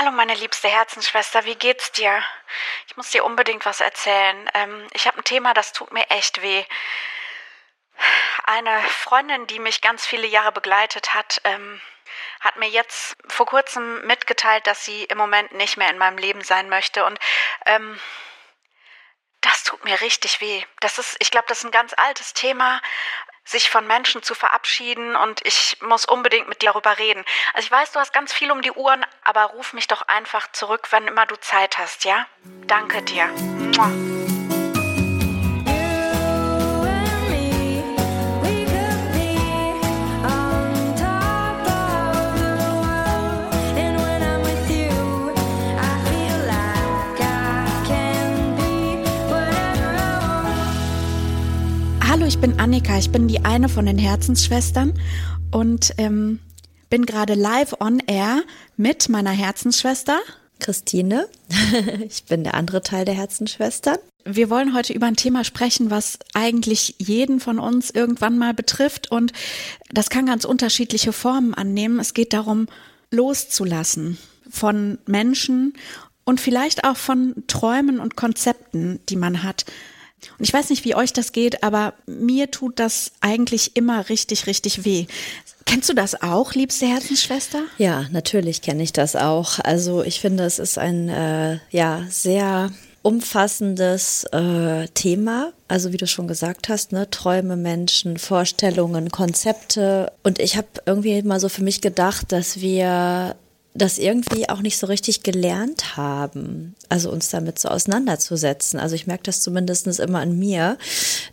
Hallo 0.00 0.12
meine 0.12 0.32
liebste 0.32 0.68
Herzensschwester, 0.68 1.44
wie 1.44 1.56
geht's 1.56 1.92
dir? 1.92 2.24
Ich 2.86 2.96
muss 2.96 3.10
dir 3.10 3.22
unbedingt 3.22 3.66
was 3.66 3.82
erzählen. 3.82 4.50
Ähm, 4.54 4.86
ich 4.94 5.06
habe 5.06 5.18
ein 5.18 5.24
Thema, 5.24 5.52
das 5.52 5.74
tut 5.74 5.92
mir 5.92 6.08
echt 6.08 6.40
weh. 6.40 6.64
Eine 8.44 8.80
Freundin, 8.84 9.46
die 9.46 9.58
mich 9.58 9.82
ganz 9.82 10.06
viele 10.06 10.26
Jahre 10.26 10.52
begleitet 10.52 11.12
hat, 11.12 11.42
ähm, 11.44 11.82
hat 12.40 12.56
mir 12.56 12.70
jetzt 12.70 13.14
vor 13.28 13.44
kurzem 13.44 14.06
mitgeteilt, 14.06 14.66
dass 14.66 14.86
sie 14.86 15.04
im 15.04 15.18
Moment 15.18 15.52
nicht 15.52 15.76
mehr 15.76 15.90
in 15.90 15.98
meinem 15.98 16.16
Leben 16.16 16.40
sein 16.40 16.70
möchte. 16.70 17.04
Und 17.04 17.18
ähm, 17.66 18.00
das 19.42 19.64
tut 19.64 19.84
mir 19.84 20.00
richtig 20.00 20.40
weh. 20.40 20.64
Das 20.80 20.96
ist, 20.96 21.16
ich 21.18 21.30
glaube, 21.30 21.46
das 21.48 21.58
ist 21.58 21.64
ein 21.64 21.72
ganz 21.72 21.92
altes 21.94 22.32
Thema, 22.32 22.80
sich 23.50 23.70
von 23.70 23.86
Menschen 23.86 24.22
zu 24.22 24.34
verabschieden 24.34 25.16
und 25.16 25.40
ich 25.44 25.78
muss 25.80 26.04
unbedingt 26.04 26.48
mit 26.48 26.62
dir 26.62 26.70
darüber 26.70 26.98
reden. 26.98 27.24
Also 27.54 27.66
ich 27.66 27.72
weiß, 27.72 27.92
du 27.92 27.98
hast 27.98 28.12
ganz 28.12 28.32
viel 28.32 28.50
um 28.50 28.62
die 28.62 28.72
Uhren, 28.72 29.04
aber 29.24 29.44
ruf 29.44 29.72
mich 29.72 29.88
doch 29.88 30.02
einfach 30.02 30.50
zurück, 30.52 30.86
wann 30.90 31.08
immer 31.08 31.26
du 31.26 31.36
Zeit 31.36 31.78
hast, 31.78 32.04
ja? 32.04 32.26
Danke 32.66 33.02
dir. 33.02 33.26
Mua. 33.26 34.19
Bin 52.40 52.58
Annika. 52.58 52.96
Ich 52.96 53.10
bin 53.10 53.28
die 53.28 53.44
eine 53.44 53.68
von 53.68 53.84
den 53.84 53.98
Herzensschwestern 53.98 54.94
und 55.50 55.92
ähm, 55.98 56.38
bin 56.88 57.04
gerade 57.04 57.34
live 57.34 57.74
on 57.80 57.98
air 58.06 58.42
mit 58.78 59.10
meiner 59.10 59.30
Herzensschwester. 59.30 60.18
Christine. 60.58 61.28
Ich 62.06 62.24
bin 62.24 62.42
der 62.42 62.54
andere 62.54 62.80
Teil 62.82 63.04
der 63.04 63.12
Herzensschwestern. 63.14 63.98
Wir 64.24 64.48
wollen 64.48 64.74
heute 64.74 64.94
über 64.94 65.06
ein 65.06 65.16
Thema 65.16 65.44
sprechen, 65.44 65.90
was 65.90 66.18
eigentlich 66.32 66.94
jeden 66.98 67.40
von 67.40 67.58
uns 67.58 67.90
irgendwann 67.90 68.38
mal 68.38 68.54
betrifft 68.54 69.10
und 69.10 69.32
das 69.92 70.08
kann 70.08 70.24
ganz 70.24 70.46
unterschiedliche 70.46 71.12
Formen 71.12 71.52
annehmen. 71.52 71.98
Es 71.98 72.14
geht 72.14 72.32
darum, 72.32 72.68
loszulassen 73.10 74.16
von 74.48 74.98
Menschen 75.04 75.74
und 76.24 76.40
vielleicht 76.40 76.84
auch 76.84 76.96
von 76.96 77.44
Träumen 77.48 78.00
und 78.00 78.16
Konzepten, 78.16 79.00
die 79.10 79.16
man 79.16 79.42
hat. 79.42 79.66
Und 80.38 80.44
ich 80.44 80.52
weiß 80.52 80.70
nicht, 80.70 80.84
wie 80.84 80.94
euch 80.94 81.12
das 81.12 81.32
geht, 81.32 81.62
aber 81.62 81.94
mir 82.06 82.50
tut 82.50 82.78
das 82.78 83.12
eigentlich 83.20 83.76
immer 83.76 84.08
richtig, 84.08 84.46
richtig 84.46 84.84
weh. 84.84 85.06
Kennst 85.64 85.88
du 85.88 85.94
das 85.94 86.20
auch, 86.22 86.54
liebste 86.54 86.86
Herzensschwester? 86.86 87.62
Ja, 87.78 88.06
natürlich 88.10 88.62
kenne 88.62 88.82
ich 88.82 88.92
das 88.92 89.14
auch. 89.14 89.58
Also 89.62 90.02
ich 90.02 90.20
finde, 90.20 90.44
es 90.44 90.58
ist 90.58 90.78
ein 90.78 91.08
äh, 91.08 91.58
ja 91.70 92.04
sehr 92.08 92.70
umfassendes 93.02 94.24
äh, 94.32 94.88
Thema. 94.88 95.52
Also 95.68 95.92
wie 95.92 95.96
du 95.96 96.06
schon 96.06 96.28
gesagt 96.28 96.68
hast, 96.68 96.92
ne, 96.92 97.08
Träume, 97.10 97.56
Menschen, 97.56 98.18
Vorstellungen, 98.18 99.10
Konzepte. 99.10 100.12
Und 100.22 100.38
ich 100.38 100.56
habe 100.56 100.68
irgendwie 100.86 101.22
mal 101.22 101.40
so 101.40 101.48
für 101.48 101.62
mich 101.62 101.80
gedacht, 101.80 102.32
dass 102.32 102.60
wir 102.60 103.36
das 103.74 103.98
irgendwie 103.98 104.48
auch 104.48 104.62
nicht 104.62 104.78
so 104.78 104.86
richtig 104.86 105.22
gelernt 105.22 105.96
haben, 105.96 106.74
also 106.88 107.10
uns 107.10 107.30
damit 107.30 107.58
so 107.58 107.68
auseinanderzusetzen. 107.68 108.80
Also 108.80 108.94
ich 108.94 109.06
merke 109.06 109.22
das 109.24 109.40
zumindest 109.42 109.86
immer 110.00 110.20
an 110.20 110.38
mir, 110.38 110.76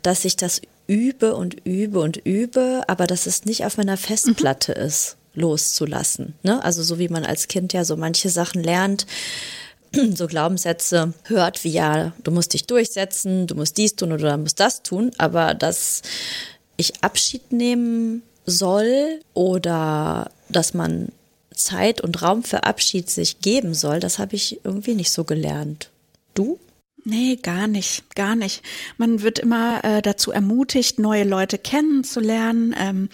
dass 0.03 0.23
ich 0.23 0.35
das 0.35 0.61
übe 0.87 1.35
und 1.35 1.65
übe 1.65 1.99
und 1.99 2.17
übe, 2.17 2.83
aber 2.87 3.07
dass 3.07 3.25
es 3.25 3.45
nicht 3.45 3.65
auf 3.65 3.77
meiner 3.77 3.97
Festplatte 3.97 4.75
mhm. 4.77 4.85
ist, 4.85 5.17
loszulassen. 5.33 6.35
Ne? 6.43 6.63
Also 6.63 6.83
so 6.83 6.99
wie 6.99 7.09
man 7.09 7.25
als 7.25 7.47
Kind 7.47 7.73
ja 7.73 7.83
so 7.83 7.97
manche 7.97 8.29
Sachen 8.29 8.63
lernt, 8.63 9.07
so 10.15 10.27
Glaubenssätze 10.27 11.13
hört, 11.23 11.63
wie 11.63 11.71
ja, 11.71 12.13
du 12.23 12.31
musst 12.31 12.53
dich 12.53 12.65
durchsetzen, 12.67 13.47
du 13.47 13.55
musst 13.55 13.77
dies 13.77 13.95
tun 13.95 14.11
oder 14.11 14.31
du 14.31 14.37
musst 14.37 14.59
das 14.59 14.83
tun, 14.83 15.11
aber 15.17 15.53
dass 15.55 16.03
ich 16.77 17.03
Abschied 17.03 17.51
nehmen 17.51 18.21
soll 18.45 19.19
oder 19.33 20.29
dass 20.49 20.73
man 20.73 21.09
Zeit 21.57 22.01
und 22.01 22.21
Raum 22.21 22.43
für 22.43 22.63
Abschied 22.63 23.09
sich 23.09 23.39
geben 23.39 23.73
soll, 23.73 23.99
das 23.99 24.19
habe 24.19 24.35
ich 24.35 24.63
irgendwie 24.63 24.95
nicht 24.95 25.11
so 25.11 25.23
gelernt. 25.23 25.89
Du? 26.33 26.59
Nee, 27.09 27.37
gar 27.41 27.67
nicht, 27.67 28.15
gar 28.17 28.35
nicht. 28.35 28.61
Man 28.97 29.21
wird 29.21 29.39
immer 29.39 29.81
äh, 29.85 30.01
dazu 30.01 30.33
ermutigt, 30.33 30.99
neue 30.99 31.23
Leute 31.23 31.57
kennenzulernen, 31.57 32.75
ähm, 32.77 33.07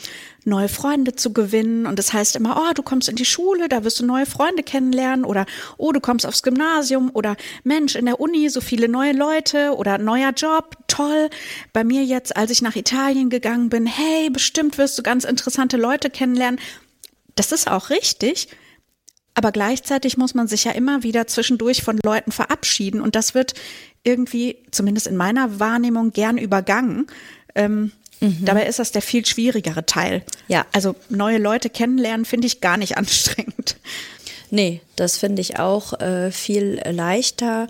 neue 0.46 0.68
Freunde 0.68 1.16
zu 1.16 1.32
gewinnen. 1.32 1.86
Und 1.86 2.00
das 2.00 2.12
heißt 2.12 2.36
immer, 2.36 2.58
oh, 2.58 2.74
du 2.74 2.82
kommst 2.82 3.08
in 3.08 3.16
die 3.16 3.24
Schule, 3.24 3.70
da 3.70 3.84
wirst 3.84 4.00
du 4.00 4.06
neue 4.08 4.26
Freunde 4.26 4.64
kennenlernen. 4.64 5.26
Oder, 5.26 5.46
oh, 5.78 5.92
du 5.92 6.00
kommst 6.00 6.26
aufs 6.26 6.42
Gymnasium. 6.42 7.12
Oder, 7.14 7.36
Mensch, 7.64 7.96
in 7.96 8.06
der 8.06 8.20
Uni 8.20 8.50
so 8.50 8.62
viele 8.62 8.90
neue 8.90 9.14
Leute. 9.14 9.76
Oder, 9.76 10.00
neuer 10.00 10.32
Job, 10.32 10.76
toll. 10.88 11.30
Bei 11.72 11.84
mir 11.84 12.04
jetzt, 12.04 12.36
als 12.36 12.50
ich 12.50 12.64
nach 12.64 12.76
Italien 12.76 13.30
gegangen 13.30 13.70
bin, 13.70 13.86
hey, 13.86 14.32
bestimmt 14.32 14.80
wirst 14.80 14.98
du 14.98 15.04
ganz 15.04 15.24
interessante 15.24 15.78
Leute 15.78 16.10
kennenlernen. 16.10 16.60
Das 17.36 17.52
ist 17.52 17.70
auch 17.70 17.90
richtig. 17.90 18.50
Aber 19.36 19.52
gleichzeitig 19.52 20.18
muss 20.18 20.36
man 20.36 20.48
sich 20.48 20.66
ja 20.66 20.72
immer 20.72 21.04
wieder 21.04 21.26
zwischendurch 21.28 21.82
von 21.82 22.00
Leuten 22.04 22.32
verabschieden. 22.32 23.02
Und 23.02 23.16
das 23.16 23.34
wird 23.34 23.54
irgendwie, 24.04 24.58
zumindest 24.72 25.08
in 25.08 25.16
meiner 25.16 25.60
Wahrnehmung, 25.60 26.12
gern 26.12 26.38
übergangen. 26.38 27.08
Ähm, 27.56 27.92
mhm. 28.20 28.46
Dabei 28.46 28.68
ist 28.68 28.80
das 28.80 28.92
der 28.92 29.02
viel 29.02 29.26
schwierigere 29.26 29.86
Teil. 29.86 30.24
Ja. 30.48 30.66
Also 30.72 30.96
neue 31.10 31.40
Leute 31.40 31.70
kennenlernen 31.70 32.26
finde 32.26 32.48
ich 32.48 32.62
gar 32.62 32.78
nicht 32.78 32.98
anstrengend. 32.98 33.78
Nee, 34.52 34.82
das 34.96 35.18
finde 35.18 35.42
ich 35.42 35.58
auch 35.58 36.00
äh, 36.00 36.32
viel 36.32 36.80
leichter. 36.86 37.68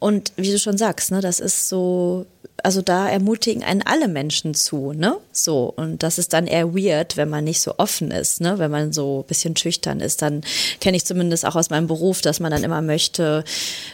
Und 0.00 0.32
wie 0.36 0.50
du 0.50 0.58
schon 0.58 0.76
sagst, 0.76 1.12
ne, 1.12 1.20
das 1.20 1.38
ist 1.38 1.68
so 1.68 2.26
also 2.62 2.82
da 2.82 3.08
ermutigen 3.08 3.62
einen 3.62 3.82
alle 3.82 4.08
Menschen 4.08 4.54
zu, 4.54 4.92
ne? 4.92 5.16
So. 5.32 5.72
Und 5.76 6.02
das 6.02 6.18
ist 6.18 6.32
dann 6.32 6.46
eher 6.46 6.74
weird, 6.74 7.16
wenn 7.16 7.28
man 7.28 7.44
nicht 7.44 7.60
so 7.60 7.74
offen 7.78 8.10
ist, 8.10 8.40
ne? 8.40 8.58
Wenn 8.58 8.70
man 8.70 8.92
so 8.92 9.20
ein 9.20 9.26
bisschen 9.26 9.56
schüchtern 9.56 10.00
ist, 10.00 10.22
dann 10.22 10.42
kenne 10.80 10.96
ich 10.96 11.04
zumindest 11.04 11.44
auch 11.44 11.56
aus 11.56 11.70
meinem 11.70 11.86
Beruf, 11.86 12.20
dass 12.22 12.40
man 12.40 12.50
dann 12.50 12.64
immer 12.64 12.82
möchte, 12.82 13.44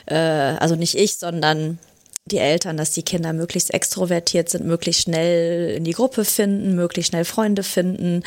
äh, 0.06 0.14
also 0.14 0.76
nicht 0.76 0.94
ich, 0.96 1.16
sondern 1.16 1.78
die 2.26 2.38
Eltern, 2.38 2.76
dass 2.76 2.92
die 2.92 3.02
Kinder 3.02 3.32
möglichst 3.32 3.74
extrovertiert 3.74 4.48
sind, 4.48 4.64
möglichst 4.64 5.02
schnell 5.02 5.74
in 5.76 5.84
die 5.84 5.92
Gruppe 5.92 6.24
finden, 6.24 6.76
möglichst 6.76 7.10
schnell 7.10 7.24
Freunde 7.24 7.64
finden. 7.64 8.22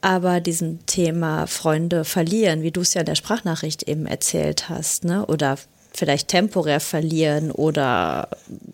Aber 0.00 0.40
diesem 0.40 0.84
Thema 0.86 1.46
Freunde 1.46 2.04
verlieren, 2.04 2.62
wie 2.62 2.72
du 2.72 2.80
es 2.80 2.94
ja 2.94 3.00
in 3.00 3.06
der 3.06 3.14
Sprachnachricht 3.14 3.84
eben 3.84 4.06
erzählt 4.06 4.68
hast, 4.68 5.04
ne? 5.04 5.24
Oder 5.26 5.56
vielleicht 5.98 6.28
temporär 6.28 6.80
verlieren 6.80 7.50
oder, 7.50 8.28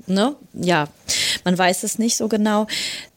ne, 0.06 0.36
ja, 0.52 0.88
man 1.44 1.56
weiß 1.56 1.82
es 1.82 1.98
nicht 1.98 2.16
so 2.16 2.28
genau. 2.28 2.66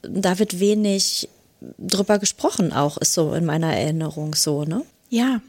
Da 0.02 0.40
wird 0.40 0.60
wenig 0.60 1.30
drüber 1.78 2.20
gesprochen, 2.20 2.74
auch 2.74 2.98
ist 2.98 3.14
so 3.14 3.34
in 3.34 3.46
meiner 3.46 3.76
Erinnerung 3.76 4.36
so, 4.36 4.64
ne? 4.64 4.84
Ja, 5.10 5.40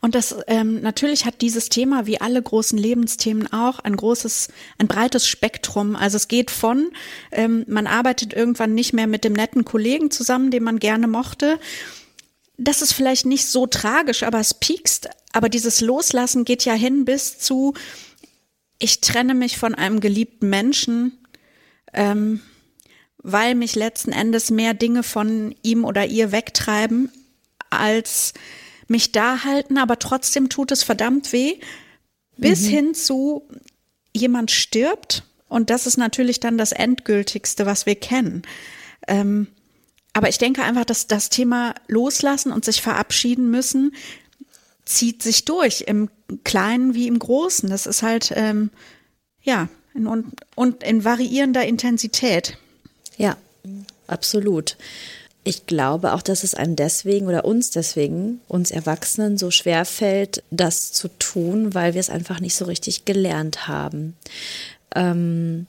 und 0.00 0.14
das 0.14 0.34
ähm, 0.46 0.80
natürlich 0.80 1.26
hat 1.26 1.42
dieses 1.42 1.68
Thema 1.68 2.06
wie 2.06 2.18
alle 2.18 2.40
großen 2.40 2.78
Lebensthemen 2.78 3.52
auch 3.52 3.78
ein 3.78 3.94
großes, 3.94 4.48
ein 4.78 4.88
breites 4.88 5.28
Spektrum. 5.28 5.96
Also 5.96 6.16
es 6.16 6.28
geht 6.28 6.50
von, 6.50 6.90
ähm, 7.30 7.64
man 7.68 7.86
arbeitet 7.86 8.32
irgendwann 8.32 8.74
nicht 8.74 8.94
mehr 8.94 9.06
mit 9.06 9.24
dem 9.24 9.34
netten 9.34 9.66
Kollegen 9.66 10.10
zusammen, 10.10 10.50
den 10.50 10.62
man 10.62 10.78
gerne 10.78 11.08
mochte. 11.08 11.58
Das 12.56 12.82
ist 12.82 12.92
vielleicht 12.92 13.26
nicht 13.26 13.46
so 13.46 13.66
tragisch, 13.66 14.22
aber 14.22 14.38
es 14.38 14.54
piekst 14.54 15.08
aber 15.32 15.48
dieses 15.48 15.80
Loslassen 15.80 16.44
geht 16.44 16.64
ja 16.64 16.74
hin 16.74 17.04
bis 17.04 17.38
zu, 17.38 17.74
ich 18.78 19.00
trenne 19.00 19.34
mich 19.34 19.56
von 19.56 19.74
einem 19.74 20.00
geliebten 20.00 20.48
Menschen, 20.48 21.18
ähm, 21.92 22.40
weil 23.18 23.54
mich 23.54 23.74
letzten 23.74 24.12
Endes 24.12 24.50
mehr 24.50 24.74
Dinge 24.74 25.02
von 25.02 25.54
ihm 25.62 25.84
oder 25.84 26.04
ihr 26.06 26.32
wegtreiben, 26.32 27.10
als 27.70 28.34
mich 28.88 29.12
da 29.12 29.44
halten, 29.44 29.78
aber 29.78 29.98
trotzdem 29.98 30.48
tut 30.48 30.70
es 30.70 30.82
verdammt 30.82 31.32
weh, 31.32 31.58
bis 32.36 32.62
mhm. 32.62 32.68
hin 32.68 32.94
zu 32.94 33.48
jemand 34.14 34.50
stirbt 34.50 35.24
und 35.48 35.70
das 35.70 35.86
ist 35.86 35.96
natürlich 35.96 36.40
dann 36.40 36.58
das 36.58 36.72
Endgültigste, 36.72 37.64
was 37.64 37.86
wir 37.86 37.94
kennen. 37.94 38.42
Ähm, 39.06 39.48
aber 40.12 40.28
ich 40.28 40.38
denke 40.38 40.62
einfach, 40.62 40.84
dass 40.84 41.06
das 41.06 41.30
Thema 41.30 41.74
Loslassen 41.88 42.52
und 42.52 42.64
sich 42.64 42.82
verabschieden 42.82 43.50
müssen 43.50 43.92
zieht 44.84 45.22
sich 45.22 45.44
durch 45.44 45.82
im 45.86 46.08
Kleinen 46.44 46.94
wie 46.94 47.06
im 47.06 47.18
Großen. 47.18 47.68
Das 47.70 47.86
ist 47.86 48.02
halt 48.02 48.32
ähm, 48.34 48.70
ja 49.42 49.68
in, 49.94 50.06
und, 50.06 50.34
und 50.54 50.82
in 50.82 51.04
variierender 51.04 51.64
Intensität. 51.64 52.58
Ja, 53.16 53.36
absolut. 54.06 54.76
Ich 55.44 55.66
glaube 55.66 56.12
auch, 56.12 56.22
dass 56.22 56.44
es 56.44 56.54
einem 56.54 56.76
deswegen 56.76 57.26
oder 57.26 57.44
uns 57.44 57.70
deswegen, 57.70 58.40
uns 58.46 58.70
Erwachsenen, 58.70 59.38
so 59.38 59.50
schwer 59.50 59.84
fällt, 59.84 60.44
das 60.50 60.92
zu 60.92 61.08
tun, 61.18 61.74
weil 61.74 61.94
wir 61.94 62.00
es 62.00 62.10
einfach 62.10 62.38
nicht 62.38 62.54
so 62.54 62.64
richtig 62.64 63.04
gelernt 63.04 63.66
haben. 63.66 64.16
Ähm, 64.94 65.66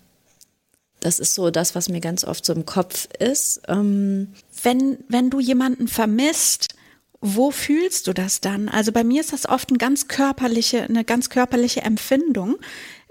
das 1.03 1.19
ist 1.19 1.33
so 1.33 1.51
das, 1.51 1.75
was 1.75 1.89
mir 1.89 1.99
ganz 1.99 2.23
oft 2.23 2.45
so 2.45 2.53
im 2.53 2.65
Kopf 2.65 3.07
ist. 3.19 3.61
Ähm, 3.67 4.33
wenn, 4.63 4.97
wenn 5.09 5.29
du 5.29 5.39
jemanden 5.39 5.87
vermisst, 5.87 6.75
wo 7.19 7.51
fühlst 7.51 8.07
du 8.07 8.13
das 8.13 8.41
dann? 8.41 8.69
Also 8.69 8.91
bei 8.91 9.03
mir 9.03 9.21
ist 9.21 9.33
das 9.33 9.47
oft 9.47 9.69
eine 9.69 9.77
ganz 9.77 10.07
körperliche, 10.07 10.83
eine 10.83 11.03
ganz 11.03 11.29
körperliche 11.29 11.81
Empfindung. 11.81 12.57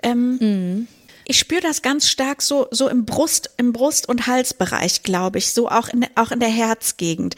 Ähm, 0.02 0.36
mhm 0.40 0.88
ich 1.24 1.38
spüre 1.38 1.60
das 1.60 1.82
ganz 1.82 2.08
stark 2.08 2.42
so, 2.42 2.66
so 2.70 2.88
im 2.88 3.04
Brust, 3.04 3.50
im 3.56 3.72
Brust- 3.72 4.08
und 4.08 4.26
Halsbereich, 4.26 5.02
glaube 5.02 5.38
ich, 5.38 5.52
so 5.52 5.68
auch 5.68 5.88
in, 5.88 6.06
auch 6.14 6.30
in 6.30 6.40
der 6.40 6.48
Herzgegend. 6.48 7.36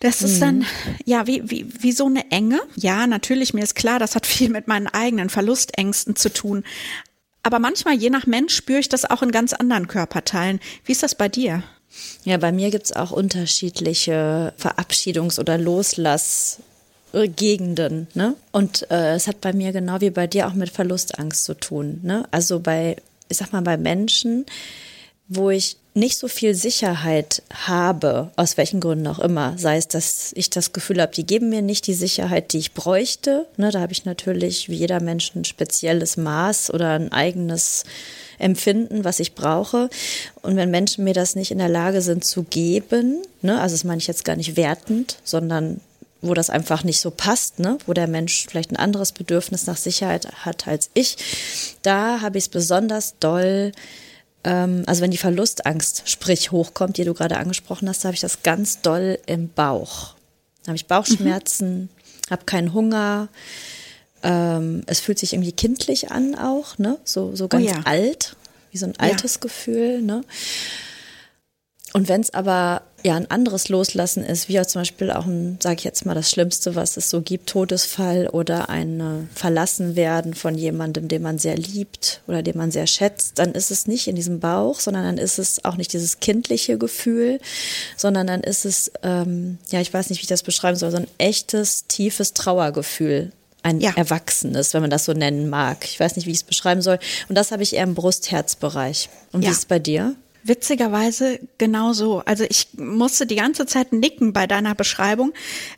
Das 0.00 0.22
ist 0.22 0.40
dann, 0.40 0.58
mhm. 0.58 0.66
ja, 1.04 1.26
wie, 1.26 1.42
wie, 1.50 1.66
wie 1.80 1.90
so 1.90 2.06
eine 2.06 2.30
Enge. 2.30 2.60
Ja, 2.76 3.08
natürlich, 3.08 3.52
mir 3.52 3.64
ist 3.64 3.74
klar, 3.74 3.98
das 3.98 4.14
hat 4.14 4.26
viel 4.28 4.48
mit 4.48 4.68
meinen 4.68 4.86
eigenen 4.86 5.28
Verlustängsten 5.28 6.14
zu 6.14 6.32
tun. 6.32 6.64
Aber 7.48 7.60
manchmal, 7.60 7.94
je 7.94 8.10
nach 8.10 8.26
Mensch, 8.26 8.54
spüre 8.54 8.80
ich 8.80 8.90
das 8.90 9.06
auch 9.06 9.22
in 9.22 9.32
ganz 9.32 9.54
anderen 9.54 9.88
Körperteilen. 9.88 10.60
Wie 10.84 10.92
ist 10.92 11.02
das 11.02 11.14
bei 11.14 11.30
dir? 11.30 11.62
Ja, 12.24 12.36
bei 12.36 12.52
mir 12.52 12.70
gibt's 12.70 12.92
auch 12.92 13.10
unterschiedliche 13.10 14.52
Verabschiedungs- 14.60 15.40
oder 15.40 15.56
Loslass- 15.56 16.58
Gegenden. 17.14 18.06
Ne? 18.12 18.34
Und 18.52 18.90
äh, 18.90 19.14
es 19.14 19.28
hat 19.28 19.40
bei 19.40 19.54
mir 19.54 19.72
genau 19.72 20.02
wie 20.02 20.10
bei 20.10 20.26
dir 20.26 20.46
auch 20.46 20.52
mit 20.52 20.68
Verlustangst 20.68 21.42
zu 21.42 21.54
tun. 21.54 22.00
Ne? 22.02 22.28
Also 22.32 22.60
bei, 22.60 22.96
ich 23.30 23.38
sag 23.38 23.50
mal, 23.50 23.62
bei 23.62 23.78
Menschen, 23.78 24.44
wo 25.26 25.48
ich 25.48 25.77
nicht 25.98 26.18
so 26.18 26.28
viel 26.28 26.54
Sicherheit 26.54 27.42
habe, 27.52 28.30
aus 28.36 28.56
welchen 28.56 28.80
Gründen 28.80 29.06
auch 29.06 29.18
immer, 29.18 29.54
sei 29.58 29.76
es, 29.76 29.88
dass 29.88 30.32
ich 30.34 30.50
das 30.50 30.72
Gefühl 30.72 31.00
habe, 31.00 31.12
die 31.12 31.26
geben 31.26 31.50
mir 31.50 31.62
nicht 31.62 31.86
die 31.86 31.94
Sicherheit, 31.94 32.52
die 32.52 32.58
ich 32.58 32.72
bräuchte. 32.72 33.46
Ne, 33.56 33.70
da 33.70 33.80
habe 33.80 33.92
ich 33.92 34.04
natürlich 34.04 34.68
wie 34.68 34.76
jeder 34.76 35.02
Mensch 35.02 35.32
ein 35.34 35.44
spezielles 35.44 36.16
Maß 36.16 36.72
oder 36.72 36.92
ein 36.92 37.12
eigenes 37.12 37.84
Empfinden, 38.38 39.04
was 39.04 39.20
ich 39.20 39.34
brauche. 39.34 39.90
Und 40.42 40.56
wenn 40.56 40.70
Menschen 40.70 41.04
mir 41.04 41.14
das 41.14 41.34
nicht 41.34 41.50
in 41.50 41.58
der 41.58 41.68
Lage 41.68 42.00
sind 42.00 42.24
zu 42.24 42.44
geben, 42.44 43.22
ne, 43.42 43.60
also 43.60 43.74
das 43.74 43.84
meine 43.84 43.98
ich 43.98 44.06
jetzt 44.06 44.24
gar 44.24 44.36
nicht 44.36 44.56
wertend, 44.56 45.18
sondern 45.24 45.80
wo 46.20 46.34
das 46.34 46.50
einfach 46.50 46.82
nicht 46.84 47.00
so 47.00 47.10
passt, 47.10 47.60
ne? 47.60 47.78
wo 47.86 47.92
der 47.92 48.08
Mensch 48.08 48.46
vielleicht 48.48 48.72
ein 48.72 48.76
anderes 48.76 49.12
Bedürfnis 49.12 49.66
nach 49.66 49.76
Sicherheit 49.76 50.26
hat 50.44 50.66
als 50.66 50.90
ich, 50.94 51.16
da 51.82 52.20
habe 52.20 52.38
ich 52.38 52.44
es 52.44 52.48
besonders 52.48 53.14
doll, 53.20 53.70
also 54.86 55.02
wenn 55.02 55.10
die 55.10 55.18
Verlustangst, 55.18 56.02
sprich, 56.06 56.52
hochkommt, 56.52 56.96
die 56.96 57.04
du 57.04 57.14
gerade 57.14 57.36
angesprochen 57.36 57.88
hast, 57.88 58.04
da 58.04 58.08
habe 58.08 58.14
ich 58.14 58.20
das 58.20 58.42
ganz 58.42 58.80
doll 58.80 59.18
im 59.26 59.48
Bauch. 59.48 60.14
Da 60.62 60.68
habe 60.68 60.76
ich 60.76 60.86
Bauchschmerzen, 60.86 61.82
mhm. 61.82 62.30
habe 62.30 62.44
keinen 62.44 62.72
Hunger, 62.72 63.28
ähm, 64.22 64.82
es 64.86 65.00
fühlt 65.00 65.18
sich 65.18 65.32
irgendwie 65.32 65.52
kindlich 65.52 66.10
an 66.10 66.34
auch, 66.34 66.78
ne? 66.78 66.98
so, 67.04 67.34
so 67.36 67.48
ganz 67.48 67.66
oh 67.66 67.68
ja. 67.68 67.82
alt, 67.84 68.36
wie 68.70 68.78
so 68.78 68.86
ein 68.86 68.98
altes 68.98 69.34
ja. 69.34 69.40
Gefühl. 69.40 70.02
Ne? 70.02 70.22
Und 71.94 72.08
wenn 72.08 72.20
es 72.20 72.34
aber 72.34 72.82
ja 73.04 73.14
ein 73.14 73.30
anderes 73.30 73.68
Loslassen 73.68 74.24
ist, 74.24 74.48
wie 74.48 74.60
auch 74.60 74.66
zum 74.66 74.82
Beispiel 74.82 75.10
auch 75.10 75.24
ein, 75.24 75.58
sage 75.62 75.76
ich 75.76 75.84
jetzt 75.84 76.04
mal, 76.04 76.14
das 76.14 76.30
Schlimmste, 76.30 76.74
was 76.74 76.96
es 76.96 77.10
so 77.10 77.22
gibt, 77.22 77.48
Todesfall 77.48 78.28
oder 78.28 78.68
ein 78.68 79.28
Verlassenwerden 79.34 80.34
von 80.34 80.54
jemandem, 80.56 81.08
den 81.08 81.22
man 81.22 81.38
sehr 81.38 81.56
liebt 81.56 82.22
oder 82.26 82.42
den 82.42 82.56
man 82.56 82.70
sehr 82.70 82.86
schätzt, 82.86 83.38
dann 83.38 83.52
ist 83.52 83.70
es 83.70 83.86
nicht 83.86 84.08
in 84.08 84.16
diesem 84.16 84.40
Bauch, 84.40 84.80
sondern 84.80 85.04
dann 85.04 85.18
ist 85.18 85.38
es 85.38 85.64
auch 85.64 85.76
nicht 85.76 85.92
dieses 85.92 86.20
kindliche 86.20 86.76
Gefühl, 86.76 87.40
sondern 87.96 88.26
dann 88.26 88.42
ist 88.42 88.64
es, 88.64 88.90
ähm, 89.02 89.58
ja, 89.70 89.80
ich 89.80 89.94
weiß 89.94 90.10
nicht, 90.10 90.18
wie 90.18 90.24
ich 90.24 90.28
das 90.28 90.42
beschreiben 90.42 90.76
soll, 90.76 90.90
so 90.90 90.96
ein 90.96 91.08
echtes, 91.18 91.86
tiefes 91.86 92.34
Trauergefühl 92.34 93.32
ein 93.62 93.80
ja. 93.80 93.92
Erwachsenes, 93.96 94.72
wenn 94.72 94.82
man 94.82 94.90
das 94.90 95.04
so 95.04 95.12
nennen 95.12 95.48
mag. 95.48 95.84
Ich 95.84 95.98
weiß 95.98 96.16
nicht, 96.16 96.26
wie 96.26 96.30
ich 96.30 96.38
es 96.38 96.44
beschreiben 96.44 96.80
soll. 96.80 96.98
Und 97.28 97.34
das 97.34 97.50
habe 97.50 97.62
ich 97.62 97.74
eher 97.74 97.82
im 97.82 97.94
Brust-Herz-Bereich. 97.94 99.10
Und 99.32 99.42
ja. 99.42 99.48
wie 99.48 99.52
ist 99.52 99.58
es 99.58 99.66
bei 99.66 99.78
dir? 99.78 100.14
Witzigerweise 100.44 101.40
genau 101.58 101.92
so. 101.92 102.22
Also 102.24 102.44
ich 102.48 102.68
musste 102.76 103.26
die 103.26 103.36
ganze 103.36 103.66
Zeit 103.66 103.92
nicken 103.92 104.32
bei 104.32 104.46
deiner 104.46 104.74
Beschreibung. 104.74 105.32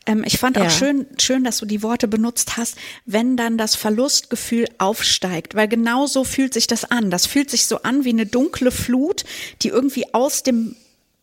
Ähm, 0.07 0.23
ich 0.25 0.39
fand 0.39 0.57
ja. 0.57 0.67
auch 0.67 0.71
schön, 0.71 1.07
schön, 1.19 1.45
dass 1.45 1.59
du 1.59 1.67
die 1.67 1.83
Worte 1.83 2.09
benutzt 2.09 2.57
hast, 2.57 2.77
wenn 3.07 3.37
dann 3.37 3.59
das 3.59 3.75
Verlustgefühl 3.75 4.67
aufsteigt, 4.79 5.55
weil 5.55 5.69
genau 5.69 6.07
so 6.07 6.25
fühlt 6.25 6.55
sich 6.55 6.67
das 6.67 6.85
an. 6.85 7.11
Das 7.11 7.27
fühlt 7.27 7.51
sich 7.51 7.67
so 7.67 7.83
an 7.83 8.05
wie 8.05 8.11
eine 8.11 8.27
dunkle 8.27 8.71
Flut, 8.71 9.25
die 9.62 9.69
irgendwie 9.69 10.12
aus 10.15 10.43
dem 10.43 10.77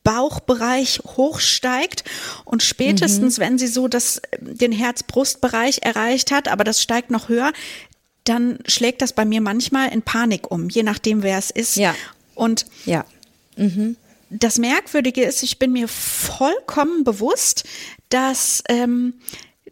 Bauchbereich 0.07 1.01
hochsteigt 1.05 2.05
und 2.45 2.63
spätestens, 2.63 3.37
mhm. 3.37 3.41
wenn 3.41 3.57
sie 3.57 3.67
so 3.67 3.89
das, 3.89 4.21
den 4.39 4.71
Herz-Brust-Bereich 4.71 5.79
erreicht 5.81 6.31
hat, 6.31 6.47
aber 6.47 6.63
das 6.63 6.81
steigt 6.81 7.11
noch 7.11 7.27
höher, 7.27 7.51
dann 8.23 8.59
schlägt 8.67 9.01
das 9.01 9.11
bei 9.11 9.25
mir 9.25 9.41
manchmal 9.41 9.89
in 9.89 10.01
Panik 10.01 10.49
um, 10.49 10.69
je 10.69 10.83
nachdem, 10.83 11.23
wer 11.23 11.37
es 11.37 11.51
ist. 11.51 11.75
Ja. 11.75 11.93
Und 12.35 12.65
ja. 12.85 13.03
Mhm. 13.57 13.97
Das 14.29 14.57
Merkwürdige 14.57 15.23
ist, 15.23 15.43
ich 15.43 15.57
bin 15.57 15.71
mir 15.71 15.87
vollkommen 15.87 17.03
bewusst, 17.03 17.63
dass 18.09 18.63
ähm, 18.67 19.13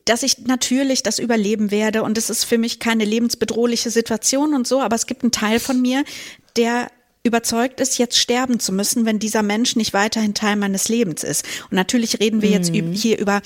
dass 0.06 0.22
ich 0.22 0.38
natürlich 0.46 1.02
das 1.02 1.18
überleben 1.18 1.72
werde 1.72 2.04
und 2.04 2.18
es 2.18 2.30
ist 2.30 2.44
für 2.44 2.60
mich 2.60 2.80
keine 2.80 3.06
lebensbedrohliche 3.06 3.90
Situation 3.90 4.54
und 4.54 4.68
so, 4.68 4.80
aber 4.82 4.96
es 4.96 5.08
gibt 5.08 5.24
einen 5.24 5.32
Teil 5.32 5.60
von 5.60 5.82
mir, 5.82 6.04
der 6.56 6.92
überzeugt 7.24 7.80
ist, 7.80 7.98
jetzt 7.98 8.18
sterben 8.18 8.60
zu 8.60 8.72
müssen, 8.72 9.06
wenn 9.06 9.18
dieser 9.18 9.42
Mensch 9.42 9.76
nicht 9.76 9.94
weiterhin 9.94 10.36
Teil 10.36 10.58
meines 10.58 10.90
Lebens 10.90 11.24
ist. 11.24 11.44
Und 11.64 11.74
natürlich 11.74 12.20
reden 12.20 12.44
wir 12.44 12.52
jetzt 12.52 12.72
mhm. 12.72 12.94
hier 12.94 13.18
über 13.18 13.42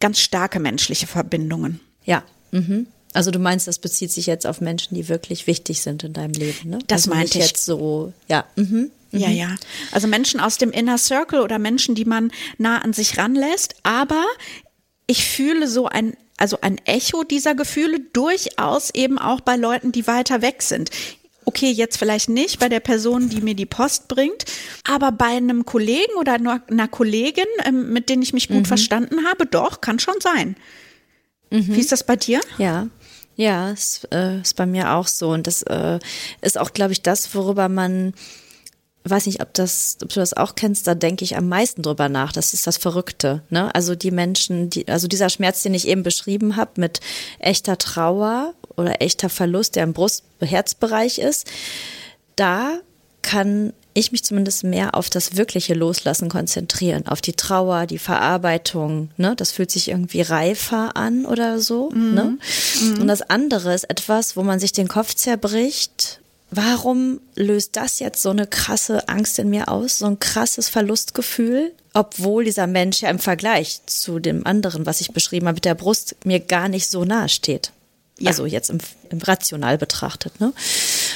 ganz 0.00 0.20
starke 0.20 0.58
menschliche 0.58 1.06
Verbindungen. 1.06 1.80
Ja. 2.06 2.24
Mhm. 2.50 2.86
Also 3.12 3.30
du 3.30 3.38
meinst, 3.38 3.68
das 3.68 3.78
bezieht 3.78 4.10
sich 4.10 4.24
jetzt 4.24 4.46
auf 4.46 4.62
Menschen, 4.62 4.94
die 4.94 5.08
wirklich 5.08 5.46
wichtig 5.46 5.82
sind 5.82 6.02
in 6.02 6.14
deinem 6.14 6.32
Leben, 6.32 6.70
ne? 6.70 6.78
Das 6.86 7.02
also 7.02 7.10
meinte 7.10 7.38
ich 7.38 7.44
jetzt 7.44 7.64
so, 7.64 8.14
ja. 8.26 8.46
Mhm. 8.56 8.90
Ja, 9.12 9.28
mhm. 9.28 9.34
ja. 9.34 9.56
Also 9.92 10.06
Menschen 10.06 10.40
aus 10.40 10.58
dem 10.58 10.70
Inner 10.70 10.98
Circle 10.98 11.40
oder 11.40 11.58
Menschen, 11.58 11.94
die 11.94 12.04
man 12.04 12.30
nah 12.58 12.78
an 12.78 12.92
sich 12.92 13.18
ranlässt. 13.18 13.74
Aber 13.82 14.24
ich 15.06 15.24
fühle 15.26 15.66
so 15.68 15.86
ein, 15.86 16.16
also 16.36 16.58
ein 16.60 16.78
Echo 16.84 17.24
dieser 17.24 17.54
Gefühle 17.54 18.00
durchaus 18.12 18.90
eben 18.94 19.18
auch 19.18 19.40
bei 19.40 19.56
Leuten, 19.56 19.92
die 19.92 20.06
weiter 20.06 20.42
weg 20.42 20.62
sind. 20.62 20.90
Okay, 21.44 21.70
jetzt 21.70 21.96
vielleicht 21.96 22.28
nicht 22.28 22.60
bei 22.60 22.68
der 22.68 22.80
Person, 22.80 23.28
die 23.28 23.40
mir 23.40 23.54
die 23.54 23.66
Post 23.66 24.06
bringt, 24.08 24.44
aber 24.84 25.10
bei 25.10 25.26
einem 25.36 25.64
Kollegen 25.64 26.12
oder 26.18 26.34
einer 26.34 26.88
Kollegin, 26.88 27.46
ähm, 27.64 27.92
mit 27.92 28.08
denen 28.08 28.22
ich 28.22 28.32
mich 28.32 28.48
gut 28.48 28.58
mhm. 28.58 28.66
verstanden 28.66 29.26
habe, 29.26 29.46
doch, 29.46 29.80
kann 29.80 29.98
schon 29.98 30.20
sein. 30.20 30.54
Mhm. 31.50 31.74
Wie 31.74 31.80
ist 31.80 31.92
das 31.92 32.04
bei 32.04 32.16
dir? 32.16 32.40
Ja. 32.58 32.88
Ja, 33.36 33.70
ist, 33.70 34.06
äh, 34.12 34.42
ist 34.42 34.54
bei 34.56 34.66
mir 34.66 34.92
auch 34.92 35.06
so. 35.06 35.30
Und 35.30 35.46
das 35.46 35.62
äh, 35.62 35.98
ist 36.42 36.58
auch, 36.58 36.74
glaube 36.74 36.92
ich, 36.92 37.00
das, 37.00 37.34
worüber 37.34 37.70
man 37.70 38.12
weiß 39.04 39.26
nicht, 39.26 39.40
ob 39.40 39.54
das, 39.54 39.96
ob 40.02 40.10
du 40.10 40.20
das 40.20 40.34
auch 40.34 40.54
kennst, 40.54 40.86
da 40.86 40.94
denke 40.94 41.24
ich 41.24 41.36
am 41.36 41.48
meisten 41.48 41.82
drüber 41.82 42.08
nach. 42.08 42.32
Das 42.32 42.52
ist 42.52 42.66
das 42.66 42.76
Verrückte. 42.76 43.42
Ne? 43.48 43.74
Also 43.74 43.94
die 43.94 44.10
Menschen, 44.10 44.68
die, 44.68 44.88
also 44.88 45.08
dieser 45.08 45.30
Schmerz, 45.30 45.62
den 45.62 45.74
ich 45.74 45.88
eben 45.88 46.02
beschrieben 46.02 46.56
habe, 46.56 46.72
mit 46.76 47.00
echter 47.38 47.78
Trauer 47.78 48.54
oder 48.76 49.00
echter 49.00 49.30
Verlust, 49.30 49.76
der 49.76 49.84
im 49.84 49.94
Brust-Herzbereich 49.94 51.18
ist, 51.18 51.50
da 52.36 52.78
kann 53.22 53.72
ich 53.92 54.12
mich 54.12 54.24
zumindest 54.24 54.64
mehr 54.64 54.94
auf 54.94 55.10
das 55.10 55.36
wirkliche 55.36 55.74
Loslassen 55.74 56.28
konzentrieren, 56.28 57.06
auf 57.06 57.20
die 57.20 57.32
Trauer, 57.32 57.86
die 57.86 57.98
Verarbeitung. 57.98 59.10
Ne? 59.16 59.34
Das 59.36 59.52
fühlt 59.52 59.70
sich 59.70 59.88
irgendwie 59.88 60.22
reifer 60.22 60.96
an 60.96 61.26
oder 61.26 61.60
so. 61.60 61.90
Mhm. 61.90 62.14
Ne? 62.14 62.38
Mhm. 62.82 63.00
Und 63.00 63.08
das 63.08 63.22
andere 63.22 63.74
ist 63.74 63.90
etwas, 63.90 64.36
wo 64.36 64.42
man 64.42 64.60
sich 64.60 64.72
den 64.72 64.88
Kopf 64.88 65.14
zerbricht. 65.14 66.19
Warum 66.50 67.20
löst 67.36 67.76
das 67.76 68.00
jetzt 68.00 68.22
so 68.22 68.30
eine 68.30 68.46
krasse 68.46 69.08
Angst 69.08 69.38
in 69.38 69.50
mir 69.50 69.68
aus, 69.68 69.98
so 69.98 70.06
ein 70.06 70.18
krasses 70.18 70.68
Verlustgefühl, 70.68 71.72
obwohl 71.94 72.44
dieser 72.44 72.66
Mensch 72.66 73.02
ja 73.02 73.10
im 73.10 73.18
Vergleich 73.20 73.80
zu 73.86 74.18
dem 74.18 74.46
anderen, 74.46 74.86
was 74.86 75.00
ich 75.00 75.12
beschrieben 75.12 75.46
habe, 75.46 75.56
mit 75.56 75.64
der 75.64 75.74
Brust 75.74 76.16
mir 76.24 76.40
gar 76.40 76.68
nicht 76.68 76.88
so 76.88 77.04
nahe 77.04 77.28
steht. 77.28 77.72
Ja. 78.18 78.28
Also 78.28 78.46
jetzt 78.46 78.70
im, 78.70 78.78
im 79.10 79.18
rational 79.18 79.78
betrachtet. 79.78 80.40
Ne? 80.40 80.52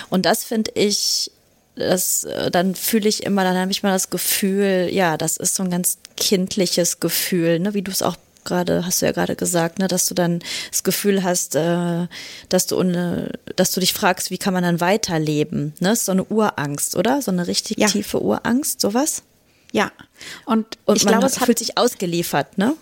Und 0.08 0.24
das 0.24 0.44
finde 0.44 0.70
ich 0.74 1.30
das, 1.76 2.24
äh, 2.24 2.50
dann 2.50 2.74
fühle 2.74 3.08
ich 3.08 3.24
immer, 3.24 3.42
dann 3.44 3.56
habe 3.56 3.70
ich 3.70 3.82
mal 3.82 3.92
das 3.92 4.10
Gefühl, 4.10 4.88
ja, 4.92 5.16
das 5.16 5.36
ist 5.36 5.56
so 5.56 5.62
ein 5.62 5.70
ganz 5.70 5.98
kindliches 6.16 7.00
Gefühl, 7.00 7.58
ne, 7.58 7.74
wie 7.74 7.82
du 7.82 7.90
es 7.90 8.02
auch 8.02 8.16
gerade, 8.44 8.86
hast 8.86 9.02
du 9.02 9.06
ja 9.06 9.12
gerade 9.12 9.36
gesagt, 9.36 9.78
ne, 9.78 9.88
dass 9.88 10.06
du 10.06 10.14
dann 10.14 10.40
das 10.70 10.82
Gefühl 10.82 11.22
hast, 11.22 11.54
äh, 11.54 12.06
dass 12.48 12.66
du 12.66 12.78
ohne, 12.78 13.32
dass 13.56 13.72
du 13.72 13.80
dich 13.80 13.92
fragst, 13.92 14.30
wie 14.30 14.38
kann 14.38 14.54
man 14.54 14.62
dann 14.62 14.80
weiterleben, 14.80 15.74
ne, 15.80 15.92
ist 15.92 16.06
so 16.06 16.12
eine 16.12 16.24
Urangst, 16.24 16.96
oder? 16.96 17.22
So 17.22 17.30
eine 17.30 17.46
richtig 17.46 17.78
ja. 17.78 17.86
tiefe 17.86 18.22
Urangst, 18.22 18.80
sowas? 18.80 19.22
Ja. 19.72 19.90
Und, 20.44 20.78
Und 20.84 20.96
ich 20.96 21.06
glaube, 21.06 21.26
es 21.26 21.38
fühlt 21.38 21.58
sich 21.58 21.76
ausgeliefert, 21.76 22.58
ne? 22.58 22.76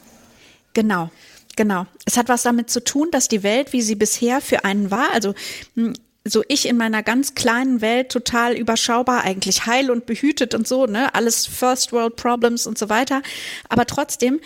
Genau, 0.74 1.10
genau. 1.56 1.86
Es 2.04 2.16
hat 2.16 2.28
was 2.28 2.42
damit 2.42 2.70
zu 2.70 2.84
tun, 2.84 3.08
dass 3.10 3.28
die 3.28 3.42
Welt, 3.42 3.72
wie 3.72 3.82
sie 3.82 3.94
bisher 3.94 4.40
für 4.40 4.64
einen 4.64 4.90
war, 4.90 5.12
also 5.12 5.34
mh, 5.74 5.94
so 6.24 6.44
ich 6.48 6.68
in 6.68 6.76
meiner 6.76 7.02
ganz 7.02 7.34
kleinen 7.34 7.80
Welt 7.80 8.10
total 8.10 8.54
überschaubar, 8.54 9.24
eigentlich 9.24 9.66
heil 9.66 9.90
und 9.90 10.06
behütet 10.06 10.54
und 10.54 10.68
so, 10.68 10.86
ne, 10.86 11.14
alles 11.14 11.46
First 11.46 11.92
World 11.92 12.16
Problems 12.16 12.66
und 12.66 12.78
so 12.78 12.88
weiter. 12.88 13.22
Aber 13.68 13.86
trotzdem, 13.86 14.40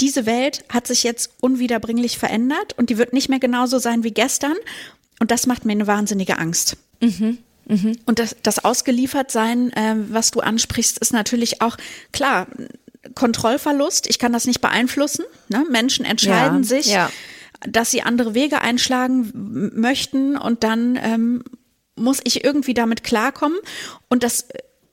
diese 0.00 0.26
Welt 0.26 0.64
hat 0.68 0.86
sich 0.86 1.02
jetzt 1.02 1.30
unwiederbringlich 1.40 2.18
verändert 2.18 2.74
und 2.76 2.90
die 2.90 2.98
wird 2.98 3.12
nicht 3.12 3.28
mehr 3.28 3.38
genauso 3.38 3.78
sein 3.78 4.02
wie 4.04 4.12
gestern. 4.12 4.54
Und 5.18 5.30
das 5.30 5.46
macht 5.46 5.64
mir 5.64 5.72
eine 5.72 5.86
wahnsinnige 5.86 6.38
Angst. 6.38 6.76
Und 8.06 8.18
das, 8.18 8.36
das 8.42 8.64
Ausgeliefertsein, 8.64 9.72
äh, 9.72 9.94
was 10.08 10.30
du 10.30 10.40
ansprichst, 10.40 10.98
ist 10.98 11.12
natürlich 11.12 11.62
auch 11.62 11.76
klar. 12.12 12.46
Kontrollverlust, 13.14 14.08
ich 14.10 14.18
kann 14.18 14.32
das 14.32 14.46
nicht 14.46 14.60
beeinflussen. 14.60 15.24
Ne? 15.48 15.64
Menschen 15.70 16.04
entscheiden 16.04 16.62
Ja, 16.62 16.68
sich, 16.68 16.86
ja. 16.86 17.10
dass 17.66 17.90
sie 17.90 18.02
andere 18.02 18.34
Wege 18.34 18.60
einschlagen 18.60 19.70
möchten 19.74 20.36
und 20.36 20.64
dann 20.64 20.98
ähm, 21.02 21.42
muss 21.96 22.20
ich 22.24 22.44
irgendwie 22.44 22.74
damit 22.74 23.02
klarkommen. 23.02 23.58
Und 24.08 24.22
das, 24.22 24.48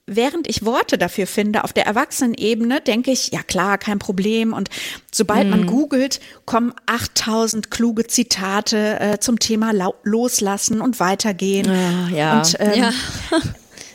während 0.08 0.48
ich 0.48 0.66
Worte 0.66 0.98
dafür 0.98 1.28
finde, 1.28 1.64
auf 1.64 1.74
der 1.74 1.86
Erwachsenenebene, 1.86 2.82
denke 2.82 3.12
ich, 3.12 3.32
ja 3.32 3.44
klar, 3.44 3.78
kein 3.78 4.00
Problem. 4.00 4.54
Und 4.54 4.70
sobald 5.14 5.50
man 5.50 5.68
googelt, 5.68 6.22
kommen 6.46 6.74
8000 6.86 7.70
kluge 7.70 8.08
Zitate 8.08 9.00
äh, 9.00 9.20
zum 9.20 9.38
Thema 9.38 9.74
Loslassen 10.04 10.82
und 10.82 11.00
Weitergehen. 11.00 11.70
Ah, 11.70 12.10
ja. 12.10 12.38
Und, 12.38 12.56
ähm, 12.60 12.80
ja. 12.80 12.92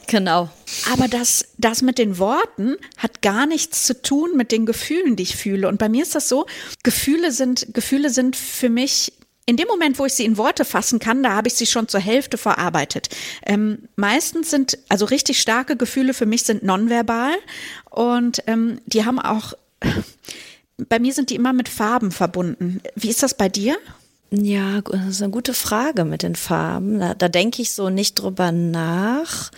genau. 0.07 0.51
Aber 0.93 1.09
das, 1.09 1.47
das 1.59 1.83
mit 1.83 1.99
den 1.99 2.19
Worten 2.19 2.77
hat 2.99 3.23
gar 3.23 3.47
nichts 3.47 3.87
zu 3.87 4.01
tun 4.01 4.37
mit 4.37 4.53
den 4.53 4.67
Gefühlen, 4.67 5.17
die 5.17 5.23
ich 5.23 5.37
fühle. 5.37 5.67
Und 5.69 5.79
bei 5.79 5.89
mir 5.89 6.03
ist 6.03 6.15
das 6.15 6.29
so, 6.29 6.47
Gefühle 6.83 7.33
sind, 7.33 7.73
Gefühle 7.73 8.11
sind 8.11 8.37
für 8.37 8.69
mich 8.69 9.13
in 9.45 9.57
dem 9.57 9.67
Moment, 9.69 9.99
wo 9.99 10.07
ich 10.07 10.15
sie 10.15 10.25
in 10.25 10.37
Worte 10.37 10.65
fassen 10.65 10.99
kann, 10.99 11.23
da 11.23 11.33
habe 11.35 11.49
ich 11.49 11.55
sie 11.55 11.67
schon 11.67 11.89
zur 11.89 12.01
Hälfte 12.01 12.39
verarbeitet. 12.39 13.09
Ähm, 13.45 13.89
meistens 13.97 14.51
sind, 14.51 14.79
also 14.89 15.05
richtig 15.05 15.41
starke 15.41 15.77
Gefühle 15.77 16.15
für 16.15 16.27
mich 16.27 16.45
sind 16.45 16.63
nonverbal 16.63 17.35
und 17.91 18.43
ähm, 18.47 18.81
die 18.87 19.05
haben 19.05 19.19
auch, 19.19 19.55
bei 20.89 20.99
mir 20.99 21.13
sind 21.13 21.31
die 21.31 21.35
immer 21.35 21.53
mit 21.53 21.69
Farben 21.69 22.13
verbunden. 22.13 22.81
Wie 22.95 23.11
ist 23.11 23.23
das 23.23 23.37
bei 23.37 23.49
dir? 23.49 23.77
Ja, 24.31 24.81
das 24.81 25.07
ist 25.09 25.23
eine 25.23 25.31
gute 25.31 25.53
Frage 25.53 26.05
mit 26.05 26.23
den 26.23 26.37
Farben. 26.37 27.01
Da, 27.01 27.15
da 27.15 27.29
denke 27.29 27.61
ich 27.61 27.73
so 27.73 27.91
nicht 27.91 28.15
drüber 28.15 28.51
nach. 28.51 29.51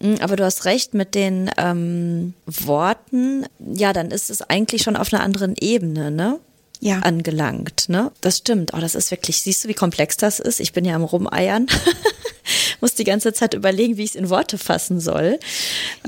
Mm, 0.00 0.14
Aber 0.20 0.34
du 0.34 0.44
hast 0.44 0.64
recht 0.64 0.92
mit 0.92 1.14
den 1.14 1.50
ähm, 1.56 2.34
Worten. 2.46 3.46
Ja, 3.60 3.92
dann 3.92 4.10
ist 4.10 4.28
es 4.28 4.42
eigentlich 4.42 4.82
schon 4.82 4.96
auf 4.96 5.12
einer 5.12 5.22
anderen 5.22 5.54
Ebene, 5.60 6.10
ne? 6.10 6.40
Ja. 6.84 6.98
Angelangt, 6.98 7.88
ne? 7.88 8.10
Das 8.22 8.38
stimmt. 8.38 8.74
Oh, 8.74 8.78
das 8.80 8.96
ist 8.96 9.12
wirklich, 9.12 9.40
siehst 9.40 9.62
du, 9.62 9.68
wie 9.68 9.74
komplex 9.74 10.16
das 10.16 10.40
ist? 10.40 10.58
Ich 10.58 10.72
bin 10.72 10.84
ja 10.84 10.96
am 10.96 11.04
Rumeiern. 11.04 11.68
Muss 12.80 12.94
die 12.94 13.04
ganze 13.04 13.32
Zeit 13.32 13.54
überlegen, 13.54 13.96
wie 13.96 14.02
ich 14.02 14.10
es 14.10 14.16
in 14.16 14.28
Worte 14.30 14.58
fassen 14.58 14.98
soll. 14.98 15.38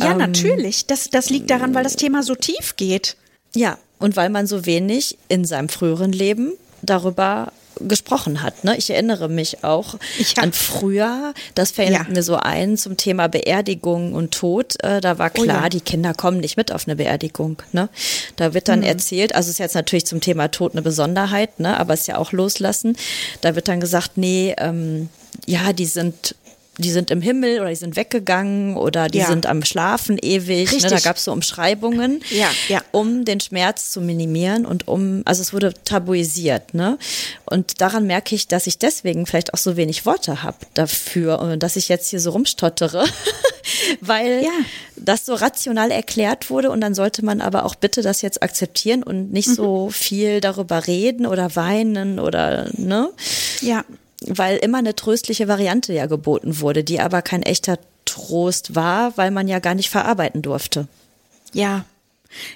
Ja, 0.00 0.10
Ähm, 0.10 0.18
natürlich. 0.18 0.86
Das, 0.86 1.08
das 1.10 1.30
liegt 1.30 1.48
daran, 1.48 1.76
weil 1.76 1.84
das 1.84 1.94
Thema 1.94 2.24
so 2.24 2.34
tief 2.34 2.74
geht. 2.74 3.16
Ja, 3.54 3.78
und 4.00 4.16
weil 4.16 4.30
man 4.30 4.48
so 4.48 4.66
wenig 4.66 5.16
in 5.28 5.44
seinem 5.44 5.68
früheren 5.68 6.10
Leben 6.10 6.54
darüber 6.82 7.52
gesprochen 7.80 8.42
hat. 8.42 8.64
Ne? 8.64 8.76
Ich 8.76 8.90
erinnere 8.90 9.28
mich 9.28 9.64
auch 9.64 9.94
Ja. 10.18 10.42
an 10.42 10.52
früher, 10.52 11.34
das 11.54 11.70
fällt 11.72 11.90
Ja. 11.90 12.04
mir 12.08 12.22
so 12.22 12.36
ein 12.36 12.76
zum 12.76 12.96
Thema 12.96 13.28
Beerdigung 13.28 14.12
und 14.14 14.32
Tod. 14.32 14.82
Äh, 14.82 15.00
da 15.00 15.18
war 15.18 15.30
Oh 15.36 15.42
klar, 15.42 15.62
ja. 15.64 15.68
die 15.68 15.80
Kinder 15.80 16.14
kommen 16.14 16.38
nicht 16.40 16.56
mit 16.56 16.72
auf 16.72 16.86
eine 16.86 16.96
Beerdigung. 16.96 17.62
Ne? 17.72 17.88
Da 18.36 18.54
wird 18.54 18.68
dann 18.68 18.80
Mhm. 18.80 18.86
erzählt, 18.86 19.34
also 19.34 19.50
ist 19.50 19.58
jetzt 19.58 19.74
natürlich 19.74 20.06
zum 20.06 20.20
Thema 20.20 20.48
Tod 20.48 20.72
eine 20.72 20.82
Besonderheit, 20.82 21.60
ne? 21.60 21.78
aber 21.78 21.94
ist 21.94 22.06
ja 22.08 22.18
auch 22.18 22.32
loslassen. 22.32 22.96
Da 23.40 23.54
wird 23.54 23.68
dann 23.68 23.80
gesagt, 23.80 24.12
nee, 24.16 24.54
ähm, 24.58 25.08
ja, 25.46 25.72
die 25.72 25.86
sind 25.86 26.34
die 26.78 26.90
sind 26.90 27.10
im 27.10 27.20
Himmel 27.22 27.60
oder 27.60 27.68
die 27.70 27.76
sind 27.76 27.96
weggegangen 27.96 28.76
oder 28.76 29.08
die 29.08 29.18
Ja. 29.18 29.26
sind 29.26 29.46
am 29.46 29.64
Schlafen 29.64 30.18
ewig. 30.20 30.72
Ne? 30.72 30.78
Da 30.78 30.86
Richtig. 30.88 31.04
gab 31.04 31.16
es 31.16 31.24
so 31.24 31.32
Umschreibungen 31.32 32.20
Ja, 32.30 32.48
ja. 32.68 32.82
um 32.92 33.24
den 33.24 33.40
Schmerz 33.40 33.90
zu 33.90 34.00
minimieren 34.00 34.66
und 34.66 34.88
um, 34.88 35.22
also 35.24 35.40
es 35.42 35.52
wurde 35.52 35.72
tabuisiert, 35.84 36.74
ne? 36.74 36.98
Und 37.46 37.80
daran 37.80 38.06
merke 38.06 38.34
ich, 38.34 38.48
dass 38.48 38.66
ich 38.66 38.78
deswegen 38.78 39.26
vielleicht 39.26 39.54
auch 39.54 39.58
so 39.58 39.76
wenig 39.76 40.04
Worte 40.06 40.42
habe 40.42 40.56
dafür 40.74 41.40
und 41.40 41.62
dass 41.62 41.76
ich 41.76 41.88
jetzt 41.88 42.08
hier 42.10 42.20
so 42.20 42.30
rumstottere, 42.30 43.04
weil 44.00 44.42
Ja. 44.44 44.50
das 44.96 45.26
so 45.26 45.34
rational 45.34 45.90
erklärt 45.90 46.50
wurde 46.50 46.70
und 46.70 46.80
dann 46.80 46.94
sollte 46.94 47.24
man 47.24 47.40
aber 47.40 47.64
auch 47.64 47.74
bitte 47.74 48.02
das 48.02 48.22
jetzt 48.22 48.42
akzeptieren 48.42 49.02
und 49.02 49.32
nicht 49.32 49.48
Mhm. 49.48 49.54
so 49.54 49.90
viel 49.90 50.40
darüber 50.40 50.86
reden 50.86 51.26
oder 51.26 51.54
weinen 51.56 52.18
oder, 52.18 52.68
ne? 52.72 53.10
Ja. 53.60 53.84
Weil 54.26 54.56
immer 54.58 54.78
eine 54.78 54.94
tröstliche 54.94 55.48
Variante 55.48 55.92
ja 55.92 56.06
geboten 56.06 56.60
wurde, 56.60 56.84
die 56.84 57.00
aber 57.00 57.22
kein 57.22 57.42
echter 57.42 57.78
Trost 58.04 58.74
war, 58.74 59.16
weil 59.16 59.30
man 59.30 59.48
ja 59.48 59.58
gar 59.58 59.74
nicht 59.74 59.90
verarbeiten 59.90 60.42
durfte. 60.42 60.88
Ja, 61.52 61.84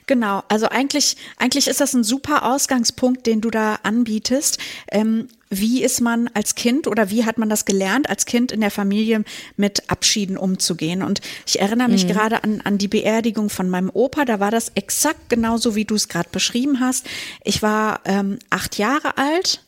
genau. 0.07 0.43
Also 0.49 0.69
eigentlich, 0.69 1.17
eigentlich 1.37 1.69
ist 1.69 1.81
das 1.81 1.95
ein 1.95 2.05
super 2.05 2.45
Ausgangspunkt, 2.45 3.27
den 3.27 3.41
du 3.41 3.51
da 3.51 3.79
anbietest. 3.83 4.59
Ähm, 4.91 5.29
wie 5.51 5.83
ist 5.83 6.01
man 6.01 6.29
als 6.35 6.55
Kind 6.55 6.87
oder 6.87 7.11
wie 7.11 7.25
hat 7.25 7.39
man 7.39 7.49
das 7.49 7.65
gelernt, 7.65 8.11
als 8.11 8.27
Kind 8.27 8.53
in 8.53 8.61
der 8.61 8.71
Familie 8.71 9.25
mit 9.57 9.89
Abschieden 9.89 10.37
umzugehen? 10.37 11.03
Und 11.03 11.21
ich 11.47 11.61
erinnere 11.61 11.89
mich 11.89 12.07
gerade 12.07 12.45
an, 12.45 12.61
an 12.61 12.77
die 12.77 12.89
Beerdigung 12.89 13.49
von 13.49 13.71
meinem 13.71 13.91
Opa. 13.93 14.27
Da 14.27 14.41
war 14.41 14.51
das 14.51 14.73
exakt 14.75 15.31
genauso, 15.31 15.75
wie 15.75 15.87
du 15.87 15.95
es 15.95 16.09
gerade 16.09 16.29
beschrieben 16.31 16.81
hast. 16.81 17.07
Ich 17.45 17.63
war 17.63 18.01
ähm, 18.05 18.39
acht 18.51 18.77
Jahre 18.77 19.17
alt. 19.17 19.63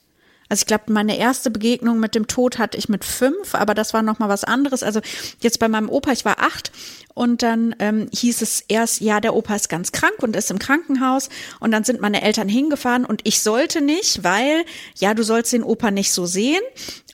Also 0.51 0.63
ich 0.63 0.67
glaube, 0.67 0.93
meine 0.93 1.17
erste 1.17 1.49
Begegnung 1.49 2.01
mit 2.01 2.17
dem 2.17 2.27
Tod 2.27 2.59
hatte 2.59 2.77
ich 2.77 2.89
mit 2.89 3.05
fünf, 3.05 3.55
aber 3.55 3.73
das 3.73 3.95
war 3.95 4.03
noch 4.03 4.19
mal 4.19 4.29
was 4.29 4.43
anderes. 4.43 4.83
Also 4.83 5.01
jetzt 5.41 5.61
bei 5.61 5.69
meinem 5.69 5.89
Opa, 5.89 6.11
ich 6.11 6.25
war 6.25 6.41
acht 6.41 6.73
und 7.15 7.45
dann 7.45 7.77
ähm, 7.79 8.09
hieß 8.13 8.43
es 8.43 8.65
erst, 8.67 9.01
ja, 9.01 9.21
der 9.21 9.35
Opa 9.35 9.55
ist 9.55 9.69
ganz 9.69 9.93
krank 9.93 10.17
und 10.19 10.35
ist 10.35 10.51
im 10.51 10.59
Krankenhaus 10.59 11.29
und 11.61 11.71
dann 11.71 11.85
sind 11.85 12.01
meine 12.01 12.23
Eltern 12.23 12.49
hingefahren 12.49 13.05
und 13.05 13.21
ich 13.23 13.41
sollte 13.43 13.81
nicht, 13.81 14.25
weil 14.25 14.65
ja, 14.99 15.15
du 15.15 15.23
sollst 15.23 15.53
den 15.53 15.63
Opa 15.63 15.93
nicht 15.93 16.13
so 16.13 16.27
sehen. 16.27 16.63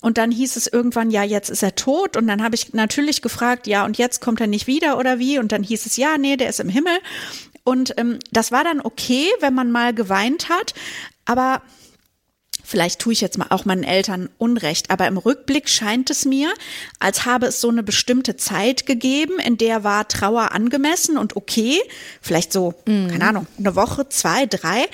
Und 0.00 0.18
dann 0.18 0.30
hieß 0.30 0.56
es 0.56 0.66
irgendwann, 0.68 1.10
ja, 1.10 1.24
jetzt 1.24 1.50
ist 1.50 1.64
er 1.64 1.74
tot. 1.74 2.16
Und 2.16 2.28
dann 2.28 2.42
habe 2.42 2.54
ich 2.54 2.74
natürlich 2.74 3.22
gefragt, 3.22 3.66
ja, 3.66 3.84
und 3.84 3.98
jetzt 3.98 4.20
kommt 4.20 4.40
er 4.40 4.46
nicht 4.46 4.66
wieder 4.68 4.98
oder 4.98 5.18
wie? 5.18 5.38
Und 5.38 5.50
dann 5.50 5.64
hieß 5.64 5.84
es, 5.84 5.96
ja, 5.96 6.16
nee, 6.16 6.36
der 6.36 6.48
ist 6.48 6.60
im 6.60 6.68
Himmel. 6.68 6.96
Und 7.64 7.94
ähm, 7.96 8.20
das 8.30 8.52
war 8.52 8.62
dann 8.62 8.80
okay, 8.80 9.26
wenn 9.40 9.54
man 9.54 9.72
mal 9.72 9.92
geweint 9.92 10.48
hat. 10.48 10.74
Aber 11.24 11.60
Vielleicht 12.66 12.99
tue 12.99 13.12
ich 13.12 13.20
jetzt 13.20 13.38
mal 13.38 13.46
auch 13.50 13.64
meinen 13.64 13.85
Eltern 13.85 14.28
Unrecht, 14.38 14.90
aber 14.90 15.06
im 15.06 15.18
Rückblick 15.18 15.68
scheint 15.68 16.11
es 16.11 16.25
mir, 16.25 16.52
als 16.99 17.25
habe 17.25 17.46
es 17.46 17.61
so 17.61 17.68
eine 17.68 17.85
bestimmte 17.85 18.37
Zeit 18.37 18.87
gegeben, 18.87 19.38
in 19.38 19.56
der 19.56 19.85
war 19.85 20.08
Trauer 20.08 20.50
angemessen 20.50 21.16
und 21.16 21.37
okay, 21.37 21.80
vielleicht 22.20 22.52
so, 22.52 22.75
keine 22.85 23.25
Ahnung, 23.25 23.46
eine 23.56 23.76
Woche, 23.76 24.08
zwei, 24.08 24.46
drei. 24.46 24.87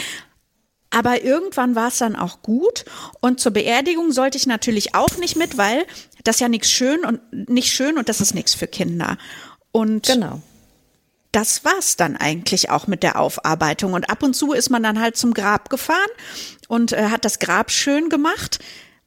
Aber 0.90 1.24
irgendwann 1.24 1.74
war 1.74 1.88
es 1.88 1.96
dann 1.96 2.14
auch 2.14 2.42
gut. 2.42 2.84
Und 3.20 3.40
zur 3.40 3.52
Beerdigung 3.52 4.12
sollte 4.12 4.36
ich 4.36 4.46
natürlich 4.46 4.94
auch 4.94 5.16
nicht 5.16 5.36
mit, 5.36 5.56
weil 5.56 5.86
das 6.24 6.40
ja 6.40 6.50
nichts 6.50 6.70
schön 6.70 7.06
und 7.06 7.20
nicht 7.48 7.72
schön 7.72 7.96
und 7.96 8.10
das 8.10 8.20
ist 8.20 8.34
nichts 8.34 8.54
für 8.54 8.66
Kinder. 8.66 9.16
Und 9.70 10.06
Genau. 10.06 10.42
Das 11.32 11.64
war's 11.64 11.96
dann 11.96 12.16
eigentlich 12.16 12.70
auch 12.70 12.86
mit 12.86 13.02
der 13.02 13.18
Aufarbeitung. 13.18 13.94
Und 13.94 14.10
ab 14.10 14.22
und 14.22 14.34
zu 14.34 14.52
ist 14.52 14.70
man 14.70 14.82
dann 14.82 15.00
halt 15.00 15.16
zum 15.16 15.34
Grab 15.34 15.70
gefahren 15.70 15.98
und 16.68 16.92
äh, 16.92 17.08
hat 17.08 17.24
das 17.24 17.38
Grab 17.38 17.70
schön 17.70 18.10
gemacht. 18.10 18.58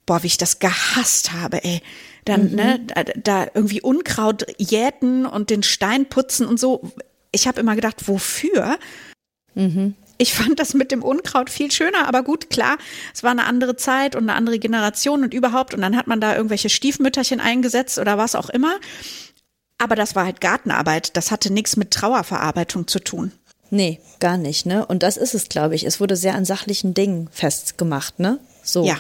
Boah, 0.06 0.24
wie 0.24 0.28
ich 0.28 0.38
das 0.38 0.60
gehasst 0.60 1.32
habe, 1.34 1.64
ey. 1.64 1.82
Dann, 2.26 2.52
ne, 2.52 2.80
da, 2.88 3.04
da 3.04 3.48
irgendwie 3.54 3.82
Unkraut 3.82 4.46
jäten 4.58 5.28
und 5.28 5.52
den 5.52 5.62
Stein 5.62 6.08
putzen 6.08 6.48
und 6.48 6.60
so. 6.60 6.92
Ich 7.32 7.48
habe 7.48 7.60
immer 7.60 7.76
gedacht, 7.76 8.08
wofür? 8.08 8.80
Ich 10.18 10.34
fand 10.34 10.60
das 10.60 10.74
mit 10.74 10.92
dem 10.92 11.04
Unkraut 11.04 11.50
viel 11.50 11.72
schöner, 11.72 12.08
aber 12.08 12.24
gut, 12.24 12.50
klar, 12.50 12.78
es 13.14 13.22
war 13.22 13.32
eine 13.32 13.46
andere 13.46 13.76
Zeit 13.76 14.16
und 14.16 14.24
eine 14.24 14.34
andere 14.34 14.58
Generation 14.60 15.24
und 15.24 15.34
überhaupt. 15.34 15.74
Und 15.74 15.82
dann 15.82 15.96
hat 15.96 16.08
man 16.08 16.20
da 16.22 16.36
irgendwelche 16.36 16.70
Stiefmütterchen 16.70 17.40
eingesetzt 17.40 18.00
oder 18.00 18.18
was 18.18 18.34
auch 18.34 18.50
immer. 18.50 18.76
Aber 19.78 19.96
das 19.96 20.16
war 20.16 20.26
halt 20.26 20.42
Gartenarbeit. 20.42 21.16
Das 21.18 21.32
hatte 21.32 21.52
nichts 21.52 21.76
mit 21.78 21.92
Trauerverarbeitung 21.92 22.88
zu 22.88 23.00
tun. 23.00 23.32
Nee, 23.70 24.00
gar 24.20 24.38
nicht, 24.38 24.66
ne? 24.66 24.86
Und 24.86 25.04
das 25.04 25.18
ist 25.18 25.34
es, 25.34 25.50
glaube 25.50 25.76
ich. 25.76 25.86
Es 25.86 26.00
wurde 26.00 26.16
sehr 26.16 26.36
an 26.36 26.46
sachlichen 26.46 26.94
Dingen 26.94 27.28
festgemacht, 27.32 28.20
ne? 28.20 28.40
So. 28.64 28.86
Ja. 28.86 28.98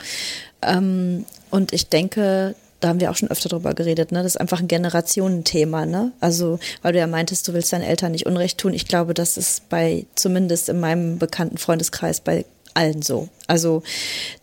Ähm, 0.61 1.25
und 1.49 1.71
ich 1.71 1.87
denke, 1.87 2.55
da 2.79 2.89
haben 2.89 2.99
wir 2.99 3.09
auch 3.09 3.15
schon 3.15 3.31
öfter 3.31 3.49
drüber 3.49 3.73
geredet, 3.73 4.11
ne? 4.11 4.21
Das 4.23 4.33
ist 4.33 4.41
einfach 4.41 4.59
ein 4.59 4.67
Generationenthema, 4.67 5.85
ne? 5.85 6.11
Also, 6.19 6.59
weil 6.81 6.93
du 6.93 6.99
ja 6.99 7.07
meintest, 7.07 7.47
du 7.47 7.53
willst 7.53 7.71
deinen 7.71 7.83
Eltern 7.83 8.11
nicht 8.11 8.25
Unrecht 8.25 8.57
tun. 8.57 8.73
Ich 8.73 8.87
glaube, 8.87 9.13
das 9.13 9.37
ist 9.37 9.69
bei, 9.69 10.05
zumindest 10.15 10.69
in 10.69 10.79
meinem 10.79 11.19
bekannten 11.19 11.57
Freundeskreis, 11.57 12.19
bei 12.19 12.45
allen 12.73 13.01
so. 13.01 13.29
Also, 13.47 13.83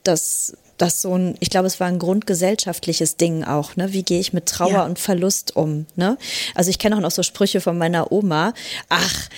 das, 0.02 0.56
das 0.82 1.00
so 1.00 1.16
ein, 1.16 1.36
ich 1.38 1.48
glaube, 1.48 1.68
es 1.68 1.78
war 1.78 1.86
ein 1.86 1.98
grundgesellschaftliches 1.98 3.16
Ding 3.16 3.44
auch, 3.44 3.76
ne? 3.76 3.92
Wie 3.92 4.02
gehe 4.02 4.18
ich 4.18 4.32
mit 4.32 4.46
Trauer 4.46 4.70
Ja. 4.70 4.84
und 4.84 4.98
Verlust 4.98 5.54
um, 5.56 5.86
ne? 5.94 6.18
Also, 6.54 6.70
ich 6.70 6.78
kenne 6.78 6.96
auch 6.96 7.00
noch 7.00 7.12
so 7.12 7.22
Sprüche 7.22 7.60
von 7.60 7.78
meiner 7.78 8.10
Oma. 8.10 8.52
Ach, 8.88 9.28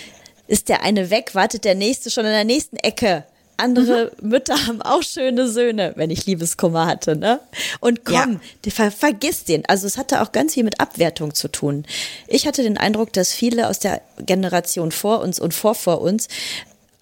ist 0.47 0.69
der 0.71 0.83
eine 0.83 1.11
weg, 1.11 1.35
wartet 1.35 1.65
der 1.65 1.75
nächste 1.75 2.11
schon 2.11 2.25
in 2.25 2.33
der 2.33 2.45
nächsten 2.45 2.77
Ecke. 2.77 3.25
Andere 3.57 4.13
mhm. 4.21 4.31
Mütter 4.31 4.67
haben 4.67 4.83
auch 4.83 5.03
schöne 5.03 5.49
Söhne, 5.49 5.93
wenn 5.97 6.11
ich 6.11 6.27
Liebeskummer 6.27 6.87
hatte, 6.87 7.15
ne? 7.15 7.41
Und 7.81 8.05
komm, 8.05 8.41
ja. 8.65 8.71
ver 8.73 8.91
vergiss 8.91 9.45
den. 9.45 9.65
Also 9.67 9.87
es 9.87 9.97
hatte 9.99 10.23
auch 10.23 10.33
ganz 10.33 10.55
viel 10.55 10.65
mit 10.65 10.81
Abwertung 10.81 11.35
zu 11.35 11.49
tun. 11.49 11.85
Ich 12.27 12.47
hatte 12.47 12.63
den 12.63 12.79
Eindruck, 12.79 13.13
dass 13.13 13.33
viele 13.33 13.69
aus 13.69 13.79
der 13.79 14.01
Generation 14.19 14.91
vor 14.93 15.21
uns 15.21 15.39
und 15.39 15.55
vor 15.55 15.75
vor 15.75 16.01
uns 16.01 16.29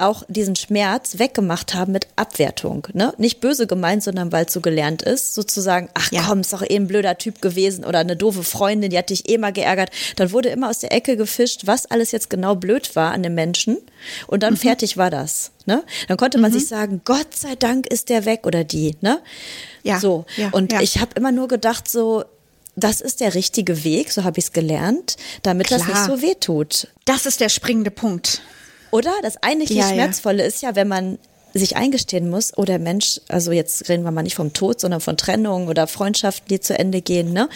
auch 0.03 0.25
diesen 0.29 0.57
Schmerz 0.57 1.19
weggemacht 1.19 1.75
haben 1.75 1.93
mit 1.93 2.09
Abwertung. 2.17 2.89
Ne? 2.93 3.15
Nicht 3.19 3.41
böse 3.41 3.67
gemeint, 3.67 4.03
sondern 4.03 4.33
weil 4.33 4.47
es 4.47 4.53
so 4.53 4.61
gelernt 4.61 5.03
ist, 5.03 5.35
sozusagen, 5.35 5.89
ach 5.95 6.11
ja. 6.13 6.25
komm, 6.27 6.41
ist 6.41 6.53
doch 6.53 6.63
eh 6.63 6.77
ein 6.77 6.89
blöder 6.89 7.19
Typ 7.19 7.41
gewesen 7.41 7.85
oder 7.85 8.01
eine 8.01 8.17
doofe 8.17 8.43
Freundin, 8.43 8.91
die 8.91 8.99
hat 8.99 9.11
dich 9.11 9.29
eh 9.29 9.39
mal 9.39 9.53
geärgert. 9.53 9.91
Dann 10.17 10.33
wurde 10.33 10.51
immer 10.51 10.69
aus 10.69 10.81
der 10.81 10.93
Ecke 10.93 11.17
gefischt, 11.17 11.63
was 11.67 11.91
alles 11.91 12.13
jetzt 12.13 12.31
genau 12.31 12.55
blöd 12.55 12.95
war 12.97 13.13
an 13.13 13.23
dem 13.23 13.35
Menschen 13.35 13.79
und 14.27 14.43
dann 14.43 14.55
mhm. 14.55 14.59
fertig 14.59 14.97
war 14.97 15.11
das. 15.11 15.53
Ne? 15.67 15.85
Dann 16.09 16.17
konnte 16.17 16.39
man 16.39 16.51
mhm. 16.51 16.59
sich 16.59 16.69
sagen, 16.69 17.03
Gott 17.05 17.35
sei 17.35 17.55
Dank 17.55 17.87
ist 17.87 18.09
der 18.09 18.25
weg 18.25 18.47
oder 18.47 18.65
die. 18.65 18.97
Ne? 19.01 19.21
Ja. 19.83 20.01
So. 20.01 20.25
Ja, 20.37 20.51
und 20.51 20.73
ja. 20.73 20.81
ich 20.81 20.99
habe 20.99 21.13
immer 21.15 21.33
nur 21.33 21.49
gedacht, 21.49 21.89
so, 21.89 22.25
das 22.75 23.01
ist 23.01 23.21
der 23.21 23.35
richtige 23.35 23.85
Weg, 23.85 24.11
so 24.11 24.25
habe 24.25 24.39
ich 24.39 24.47
es 24.47 24.53
gelernt, 24.53 25.17
damit 25.43 25.69
Klar. 25.69 25.81
das 25.81 25.89
nicht 25.89 26.05
so 26.05 26.23
weh 26.23 26.35
tut. 26.35 26.89
Das 27.05 27.27
ist 27.27 27.41
der 27.41 27.49
springende 27.49 27.91
Punkt. 27.91 28.43
Oder? 28.93 29.13
Das 29.23 29.43
eigentlich 29.43 29.71
ja, 29.71 29.89
Schmerzvolle 29.89 30.43
ja. 30.43 30.49
ist 30.49 30.63
ja, 30.63 30.77
wenn 30.77 30.87
man 30.87 31.19
sich 31.55 31.77
eingestehen 31.77 32.31
muss, 32.31 32.53
oh 32.57 32.65
der 32.65 32.79
Mensch, 32.79 33.21
also 33.29 33.53
jetzt 33.53 33.89
reden 33.89 34.05
wir 34.05 34.11
mal 34.11 34.23
nicht 34.23 34.37
vom 34.37 34.53
Tod, 34.53 34.81
sondern 34.81 35.01
von 35.01 35.17
Trennungen 35.17 35.69
oder 35.69 35.87
Freundschaften, 35.87 36.49
die 36.49 36.61
zu 36.61 36.79
Ende 36.79 37.03
gehen, 37.03 37.33
ne? 37.33 37.49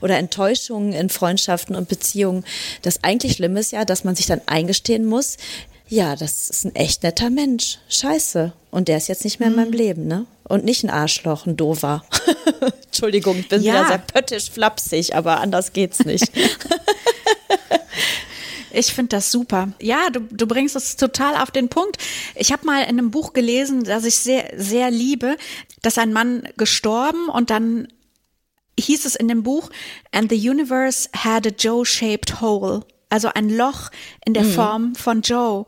Oder 0.00 0.18
Enttäuschungen 0.18 0.92
in 0.92 1.08
Freundschaften 1.08 1.76
und 1.76 1.88
Beziehungen. 1.88 2.44
Das 2.82 3.04
eigentlich 3.04 3.34
Schlimme 3.34 3.60
ist 3.60 3.72
ja, 3.72 3.84
dass 3.84 4.02
man 4.02 4.16
sich 4.16 4.26
dann 4.26 4.40
eingestehen 4.46 5.04
muss, 5.04 5.36
ja, 5.88 6.16
das 6.16 6.48
ist 6.48 6.64
ein 6.64 6.74
echt 6.74 7.02
netter 7.02 7.30
Mensch. 7.30 7.78
Scheiße. 7.88 8.52
Und 8.70 8.88
der 8.88 8.96
ist 8.96 9.08
jetzt 9.08 9.22
nicht 9.22 9.38
mehr 9.38 9.50
in 9.50 9.56
meinem 9.56 9.68
mhm. 9.68 9.76
Leben, 9.76 10.06
ne? 10.06 10.26
Und 10.48 10.64
nicht 10.64 10.82
ein 10.82 10.90
Arschloch, 10.90 11.46
ein 11.46 11.56
Dover. 11.56 12.04
Entschuldigung, 12.86 13.38
ich 13.38 13.48
bin 13.48 13.62
ja. 13.62 13.74
wieder 13.74 13.88
sehr 13.88 13.98
pöttisch 13.98 14.50
flapsig, 14.50 15.14
aber 15.14 15.40
anders 15.40 15.72
geht's 15.72 16.04
nicht. 16.04 16.24
Ich 18.74 18.92
finde 18.92 19.16
das 19.16 19.30
super. 19.30 19.72
Ja, 19.80 20.10
du, 20.10 20.20
du 20.20 20.46
bringst 20.46 20.76
es 20.76 20.96
total 20.96 21.36
auf 21.36 21.50
den 21.50 21.68
Punkt. 21.68 21.98
Ich 22.34 22.52
habe 22.52 22.66
mal 22.66 22.82
in 22.82 22.90
einem 22.90 23.10
Buch 23.10 23.32
gelesen, 23.32 23.84
das 23.84 24.04
ich 24.04 24.18
sehr, 24.18 24.52
sehr 24.56 24.90
liebe, 24.90 25.36
dass 25.82 25.98
ein 25.98 26.12
Mann 26.12 26.48
gestorben 26.56 27.28
und 27.28 27.50
dann 27.50 27.88
hieß 28.78 29.04
es 29.04 29.14
in 29.14 29.28
dem 29.28 29.42
Buch, 29.42 29.70
and 30.12 30.30
the 30.30 30.50
universe 30.50 31.08
had 31.16 31.46
a 31.46 31.50
Joe-shaped 31.50 32.40
hole. 32.40 32.84
Also 33.08 33.28
ein 33.28 33.48
Loch 33.48 33.90
in 34.24 34.34
der 34.34 34.44
mhm. 34.44 34.52
Form 34.52 34.94
von 34.94 35.22
Joe. 35.22 35.66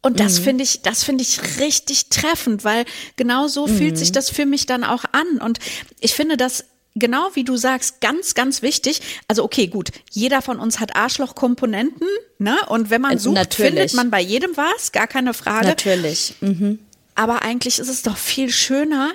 Und 0.00 0.20
das 0.20 0.40
mhm. 0.40 0.44
finde 0.44 0.64
ich, 0.64 0.82
das 0.82 1.02
finde 1.02 1.22
ich 1.22 1.60
richtig 1.60 2.08
treffend, 2.10 2.64
weil 2.64 2.84
genau 3.16 3.48
so 3.48 3.66
mhm. 3.66 3.76
fühlt 3.76 3.98
sich 3.98 4.12
das 4.12 4.30
für 4.30 4.46
mich 4.46 4.66
dann 4.66 4.84
auch 4.84 5.04
an. 5.12 5.38
Und 5.42 5.58
ich 6.00 6.14
finde 6.14 6.36
das 6.36 6.64
genau 6.94 7.30
wie 7.34 7.44
du 7.44 7.56
sagst, 7.56 8.00
ganz, 8.00 8.34
ganz 8.34 8.62
wichtig. 8.62 9.00
Also 9.28 9.44
okay, 9.44 9.66
gut, 9.66 9.90
jeder 10.10 10.42
von 10.42 10.58
uns 10.58 10.80
hat 10.80 10.96
Arschlochkomponenten, 10.96 12.06
ne? 12.38 12.56
Und 12.68 12.90
wenn 12.90 13.00
man 13.00 13.16
äh, 13.16 13.18
sucht, 13.18 13.34
Natürlich. 13.36 13.72
findet 13.72 13.94
man 13.94 14.10
bei 14.10 14.20
jedem 14.20 14.56
was, 14.56 14.92
gar 14.92 15.06
keine 15.06 15.34
Frage. 15.34 15.66
Natürlich. 15.66 16.34
Mhm. 16.40 16.78
Aber 17.14 17.42
eigentlich 17.42 17.78
ist 17.78 17.88
es 17.88 18.02
doch 18.02 18.16
viel 18.16 18.50
schöner, 18.50 19.12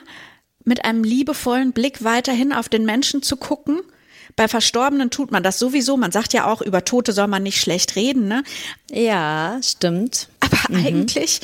mit 0.63 0.85
einem 0.85 1.03
liebevollen 1.03 1.71
Blick 1.71 2.03
weiterhin 2.03 2.53
auf 2.53 2.69
den 2.69 2.85
Menschen 2.85 3.23
zu 3.23 3.37
gucken. 3.37 3.79
Bei 4.35 4.47
Verstorbenen 4.47 5.09
tut 5.09 5.31
man 5.31 5.41
das 5.41 5.57
sowieso. 5.57 5.97
Man 5.97 6.11
sagt 6.11 6.33
ja 6.33 6.45
auch, 6.45 6.61
über 6.61 6.85
Tote 6.85 7.11
soll 7.11 7.27
man 7.27 7.43
nicht 7.43 7.59
schlecht 7.59 7.95
reden, 7.95 8.27
ne? 8.27 8.43
Ja, 8.91 9.59
stimmt. 9.63 10.29
Aber 10.39 10.57
mhm. 10.69 10.85
eigentlich 10.85 11.41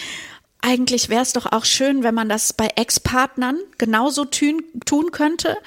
eigentlich 0.66 1.10
wäre 1.10 1.22
es 1.22 1.32
doch 1.32 1.52
auch 1.52 1.64
schön, 1.64 2.02
wenn 2.02 2.16
man 2.16 2.28
das 2.28 2.52
bei 2.52 2.70
Ex-Partnern 2.76 3.60
genauso 3.78 4.26
tun, 4.26 4.64
tun 4.84 5.12
könnte. 5.12 5.58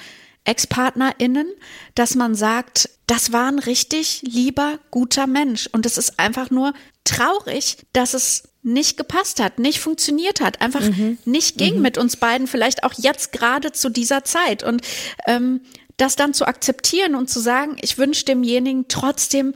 Ex-PartnerInnen, 0.48 1.46
dass 1.94 2.14
man 2.14 2.34
sagt, 2.34 2.88
das 3.06 3.32
war 3.32 3.48
ein 3.48 3.58
richtig 3.58 4.22
lieber, 4.22 4.78
guter 4.90 5.26
Mensch. 5.26 5.68
Und 5.72 5.86
es 5.86 5.98
ist 5.98 6.18
einfach 6.18 6.50
nur 6.50 6.72
traurig, 7.04 7.76
dass 7.92 8.14
es 8.14 8.44
nicht 8.62 8.96
gepasst 8.96 9.40
hat, 9.40 9.58
nicht 9.58 9.78
funktioniert 9.78 10.40
hat, 10.40 10.60
einfach 10.60 10.82
mhm. 10.82 11.18
nicht 11.24 11.58
ging 11.58 11.76
mhm. 11.76 11.82
mit 11.82 11.98
uns 11.98 12.16
beiden, 12.16 12.46
vielleicht 12.46 12.82
auch 12.82 12.94
jetzt 12.96 13.32
gerade 13.32 13.72
zu 13.72 13.88
dieser 13.88 14.24
Zeit. 14.24 14.62
Und 14.62 14.82
ähm, 15.26 15.60
das 15.96 16.16
dann 16.16 16.34
zu 16.34 16.46
akzeptieren 16.46 17.14
und 17.14 17.28
zu 17.28 17.40
sagen, 17.40 17.76
ich 17.80 17.98
wünsche 17.98 18.24
demjenigen 18.24 18.86
trotzdem 18.88 19.54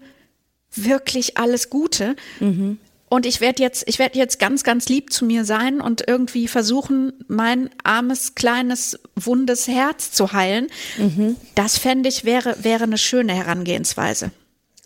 wirklich 0.75 1.39
alles 1.39 1.71
Gute. 1.71 2.17
Mhm. 2.41 2.79
Und 3.13 3.27
ich 3.27 3.43
werde 3.43 3.63
jetzt, 3.63 3.85
ich 3.89 3.99
werde 3.99 4.19
jetzt 4.19 4.39
ganz, 4.39 4.65
ganz 4.65 4.89
lieb 4.89 5.13
zu 5.13 5.27
mir 5.27 5.45
sein 5.45 5.83
und 5.83 6.03
irgendwie 6.09 6.49
versuchen, 6.49 7.13
mein 7.29 7.69
armes, 7.85 8.35
kleines, 8.35 8.99
wundes 9.15 9.69
Herz 9.69 10.13
zu 10.13 10.33
heilen. 10.33 10.69
Mhm. 10.97 11.37
Das 11.55 11.77
fände 11.77 12.09
ich 12.09 12.25
wäre, 12.25 12.57
wäre 12.63 12.85
eine 12.85 12.97
schöne 12.97 13.35
Herangehensweise. 13.35 14.31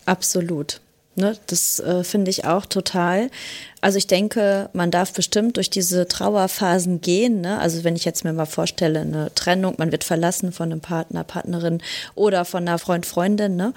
Absolut. 0.06 0.80
Ne, 1.18 1.34
das 1.46 1.80
äh, 1.80 2.04
finde 2.04 2.30
ich 2.30 2.44
auch 2.44 2.66
total. 2.66 3.30
Also 3.80 3.96
ich 3.96 4.06
denke, 4.06 4.68
man 4.74 4.90
darf 4.90 5.14
bestimmt 5.14 5.56
durch 5.56 5.70
diese 5.70 6.06
Trauerphasen 6.06 7.00
gehen. 7.00 7.40
Ne? 7.40 7.58
Also 7.58 7.84
wenn 7.84 7.96
ich 7.96 8.04
jetzt 8.04 8.22
mir 8.22 8.34
mal 8.34 8.44
vorstelle, 8.44 9.00
eine 9.00 9.32
Trennung, 9.34 9.76
man 9.78 9.92
wird 9.92 10.04
verlassen 10.04 10.52
von 10.52 10.70
einem 10.70 10.82
Partner, 10.82 11.24
Partnerin 11.24 11.80
oder 12.14 12.44
von 12.44 12.68
einer 12.68 12.78
Freund, 12.78 13.06
Freundin, 13.06 13.56
ne? 13.56 13.72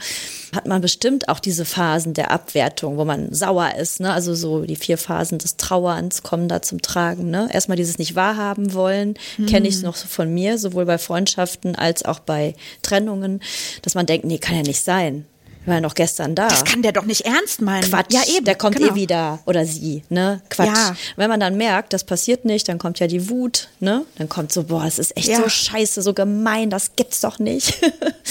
hat 0.53 0.67
man 0.67 0.81
bestimmt 0.81 1.29
auch 1.29 1.39
diese 1.39 1.63
Phasen 1.63 2.13
der 2.13 2.31
Abwertung, 2.31 2.97
wo 2.97 3.05
man 3.05 3.33
sauer 3.33 3.75
ist. 3.79 4.01
Ne? 4.01 4.11
Also 4.11 4.35
so 4.35 4.63
die 4.63 4.75
vier 4.75 4.97
Phasen 4.97 5.37
des 5.37 5.55
Trauerns 5.55 6.23
kommen 6.23 6.49
da 6.49 6.61
zum 6.61 6.81
Tragen. 6.81 7.29
Ne? 7.29 7.47
Erstmal 7.53 7.77
dieses 7.77 7.99
nicht 7.99 8.15
wahrhaben 8.15 8.73
wollen, 8.73 9.13
mhm. 9.37 9.45
kenne 9.45 9.69
ich 9.69 9.81
noch 9.81 9.95
von 9.95 10.33
mir, 10.33 10.57
sowohl 10.57 10.85
bei 10.85 10.97
Freundschaften 10.97 11.75
als 11.75 12.03
auch 12.03 12.19
bei 12.19 12.55
Trennungen, 12.81 13.41
dass 13.81 13.95
man 13.95 14.05
denkt, 14.05 14.25
nee, 14.25 14.39
kann 14.39 14.57
ja 14.57 14.63
nicht 14.63 14.83
sein 14.83 15.25
war 15.65 15.75
ja 15.75 15.81
noch 15.81 15.93
gestern 15.93 16.35
da. 16.35 16.47
Das 16.47 16.63
kann 16.63 16.81
der 16.81 16.91
doch 16.91 17.05
nicht 17.05 17.25
ernst 17.25 17.61
meinen. 17.61 17.89
Quatsch. 17.89 18.13
Ja, 18.13 18.21
eben. 18.35 18.45
Der 18.45 18.55
kommt 18.55 18.77
genau. 18.77 18.91
eh 18.91 18.95
wieder. 18.95 19.39
Oder 19.45 19.65
sie, 19.65 20.03
ne? 20.09 20.41
Quatsch. 20.49 20.67
Ja. 20.67 20.95
Wenn 21.15 21.29
man 21.29 21.39
dann 21.39 21.57
merkt, 21.57 21.93
das 21.93 22.03
passiert 22.03 22.45
nicht, 22.45 22.67
dann 22.67 22.77
kommt 22.77 22.99
ja 22.99 23.07
die 23.07 23.29
Wut, 23.29 23.69
ne? 23.79 24.05
Dann 24.17 24.29
kommt 24.29 24.51
so, 24.51 24.63
boah, 24.63 24.85
es 24.85 24.99
ist 24.99 25.15
echt 25.17 25.27
ja. 25.27 25.41
so 25.41 25.49
scheiße, 25.49 26.01
so 26.01 26.13
gemein, 26.13 26.69
das 26.69 26.95
gibt's 26.95 27.21
doch 27.21 27.39
nicht. 27.39 27.79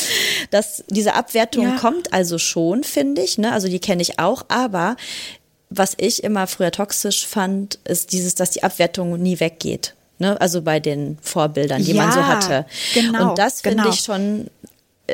das, 0.51 0.85
diese 0.89 1.15
Abwertung 1.15 1.65
ja. 1.65 1.77
kommt 1.77 2.13
also 2.13 2.39
schon, 2.39 2.85
finde 2.85 3.23
ich, 3.23 3.39
ne? 3.39 3.53
Also 3.53 3.69
die 3.69 3.79
kenne 3.79 4.03
ich 4.03 4.19
auch, 4.19 4.45
aber 4.49 4.97
was 5.71 5.95
ich 5.99 6.25
immer 6.25 6.47
früher 6.47 6.71
toxisch 6.71 7.27
fand, 7.27 7.79
ist 7.85 8.13
dieses, 8.13 8.35
dass 8.35 8.51
die 8.51 8.63
Abwertung 8.63 9.21
nie 9.21 9.39
weggeht. 9.39 9.95
Ne? 10.19 10.41
Also 10.41 10.63
bei 10.63 10.81
den 10.81 11.19
Vorbildern, 11.23 11.85
die 11.85 11.93
ja, 11.93 12.03
man 12.03 12.13
so 12.13 12.27
hatte. 12.27 12.67
Genau, 12.95 13.31
und 13.31 13.39
das 13.39 13.61
finde 13.61 13.83
genau. 13.83 13.91
ich 13.91 14.01
schon 14.01 14.49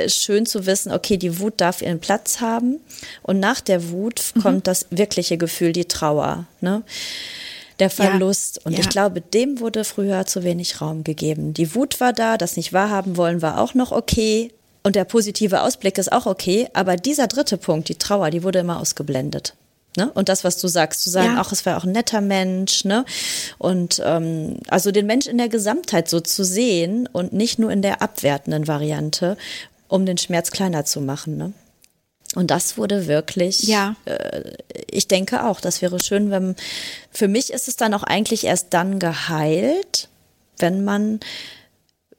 schön 0.09 0.46
zu 0.46 0.66
wissen, 0.66 0.92
okay, 0.92 1.16
die 1.16 1.38
Wut 1.38 1.54
darf 1.59 1.83
ihren 1.83 2.00
Platz 2.00 2.40
haben. 2.40 2.80
Und 3.22 3.40
nach 3.40 3.61
der 3.61 3.90
Wut 3.90 4.33
mhm. 4.35 4.40
kommt 4.42 4.66
das 4.66 4.87
wirkliche 4.90 5.38
Gefühl, 5.38 5.72
die 5.72 5.87
Trauer, 5.87 6.46
ne? 6.61 6.83
Der 7.80 7.90
Verlust. 7.90 8.57
Ja. 8.57 8.62
Und 8.66 8.72
ja. 8.74 8.80
ich 8.80 8.88
glaube, 8.88 9.20
dem 9.20 9.59
wurde 9.59 9.85
früher 9.85 10.26
zu 10.26 10.44
wenig 10.44 10.80
Raum 10.80 11.02
gegeben. 11.02 11.54
Die 11.54 11.74
Wut 11.74 11.98
war 11.98 12.12
da, 12.12 12.38
das 12.38 12.57
nicht 12.57 12.72
wahrhaben 12.72 13.16
wollen 13.16 13.42
war 13.42 13.61
auch 13.61 13.74
noch 13.74 13.90
okay. 13.90 14.52
Und 14.85 14.94
der 14.94 15.04
positive 15.04 15.61
Ausblick 15.62 15.98
ist 15.98 16.12
auch 16.12 16.26
okay. 16.26 16.68
Aber 16.72 16.94
dieser 16.94 17.26
dritte 17.26 17.57
Punkt, 17.57 17.88
die 17.88 17.96
Trauer, 17.96 18.30
die 18.30 18.44
wurde 18.44 18.61
immer 18.61 18.78
ausgeblendet. 18.78 19.54
Ne? 19.96 20.11
Und 20.12 20.28
das, 20.28 20.42
was 20.42 20.59
du 20.59 20.66
sagst, 20.66 21.02
zu 21.02 21.11
sagen, 21.11 21.35
ja. 21.35 21.40
ach, 21.40 21.52
es 21.52 21.64
war 21.66 21.76
auch 21.76 21.85
ein 21.85 21.92
netter 21.92 22.20
Mensch, 22.20 22.85
ne? 22.85 23.04
Und 23.59 24.02
ähm, 24.04 24.59
also 24.68 24.90
den 24.90 25.07
Mensch 25.07 25.26
in 25.28 25.38
der 25.38 25.48
Gesamtheit 25.48 26.09
so 26.09 26.18
zu 26.18 26.44
sehen 26.44 27.09
und 27.12 27.33
nicht 27.33 27.61
nur 27.61 27.70
in 27.70 27.80
der 27.80 28.02
abwertenden 28.02 28.66
Variante 28.66 29.37
um 29.88 30.07
den 30.07 30.18
Schmerz 30.18 30.51
kleiner 30.51 30.85
zu 30.85 31.01
machen. 31.01 31.37
Ne? 31.37 31.53
Und 32.35 32.51
das 32.51 32.77
wurde 32.77 33.07
wirklich, 33.07 33.62
ja. 33.64 33.97
Äh, 34.05 34.53
ich 34.90 35.09
denke 35.09 35.44
auch, 35.44 35.61
das 35.61 35.83
wäre 35.83 36.01
schön, 36.01 36.31
wenn, 36.31 36.57
für 37.11 37.29
mich 37.29 37.53
ist 37.53 37.68
es 37.68 37.77
dann 37.77 37.94
auch 37.94 38.03
eigentlich 38.03 38.44
erst 38.44 38.75
dann 38.75 38.99
geheilt, 38.99 40.09
wenn 40.59 40.85
man 40.85 41.20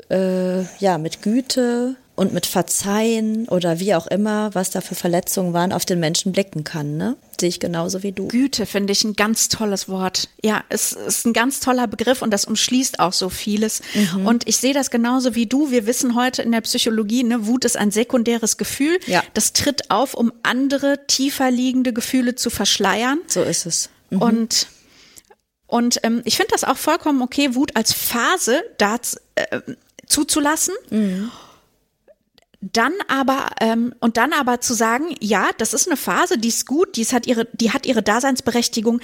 äh, 0.10 0.64
ja 0.80 0.98
mit 0.98 1.22
Güte 1.22 1.96
und 2.16 2.34
mit 2.34 2.46
Verzeihen 2.46 3.48
oder 3.50 3.80
wie 3.80 3.94
auch 3.94 4.08
immer, 4.08 4.54
was 4.54 4.70
da 4.70 4.80
für 4.80 4.96
Verletzungen 4.96 5.54
waren, 5.54 5.74
auf 5.74 5.86
den 5.86 6.00
Menschen 6.00 6.32
blicken 6.32 6.64
kann. 6.64 6.96
Ne? 6.96 7.18
Sehe 7.40 7.50
ich 7.50 7.60
genauso 7.60 8.04
wie 8.04 8.14
du. 8.14 8.30
Güte 8.30 8.66
finde 8.66 8.94
ich 8.94 9.04
ein 9.04 9.16
ganz 9.16 9.50
tolles 9.50 9.90
Wort. 9.90 10.30
Ja, 10.42 10.64
es 10.70 10.94
ist 10.94 11.26
ein 11.26 11.34
ganz 11.34 11.60
toller 11.60 11.88
Begriff 11.88 12.22
und 12.22 12.32
das 12.32 12.46
umschließt 12.46 13.00
auch 13.00 13.12
so 13.12 13.30
vieles. 13.30 13.82
Mhm. 13.94 14.26
Und 14.26 14.48
ich 14.48 14.58
sehe 14.58 14.74
das 14.74 14.92
genauso 14.92 15.36
wie 15.36 15.46
du. 15.46 15.72
Wir 15.72 15.86
wissen 15.86 16.16
heute 16.16 16.42
in 16.42 16.54
der 16.54 16.62
Psychologie, 16.62 17.24
ne, 17.24 17.48
Wut 17.48 17.66
ist 17.66 17.76
ein 17.76 17.92
sekundäres 17.92 18.56
Gefühl. 18.56 18.98
Ja. 19.08 19.22
Das 19.34 19.52
tritt 19.52 19.92
auf, 19.92 20.14
um 20.14 20.32
andere 20.44 21.06
tiefer 21.08 21.52
liegende 21.52 21.92
Gefühle 21.92 22.36
zu 22.36 22.50
verschleiern. 22.50 23.20
So 23.28 23.44
ist 23.44 23.66
es. 23.66 23.90
Mhm. 24.10 24.22
Und 24.22 24.68
und 25.68 26.00
ähm, 26.04 26.22
ich 26.26 26.38
finde 26.38 26.52
das 26.52 26.64
auch 26.64 26.78
vollkommen 26.78 27.22
okay, 27.22 27.56
Wut 27.56 27.76
als 27.76 27.92
Phase 27.92 28.62
da, 28.78 28.98
äh, 29.34 29.60
zuzulassen. 30.08 30.76
Mhm 30.92 31.32
dann 32.74 32.94
aber 33.08 33.48
ähm, 33.62 33.94
und 34.00 34.18
dann 34.18 34.34
aber 34.34 34.62
zu 34.62 34.74
sagen, 34.74 35.16
ja, 35.20 35.50
das 35.58 35.74
ist 35.74 35.88
eine 35.88 35.98
Phase, 35.98 36.38
die 36.38 36.48
ist 36.50 36.66
gut, 36.66 36.96
die 36.98 37.06
hat 37.06 37.28
ihre, 37.28 37.48
die 37.54 37.72
hat 37.72 37.86
ihre 37.86 38.02
Daseinsberechtigung, 38.04 39.02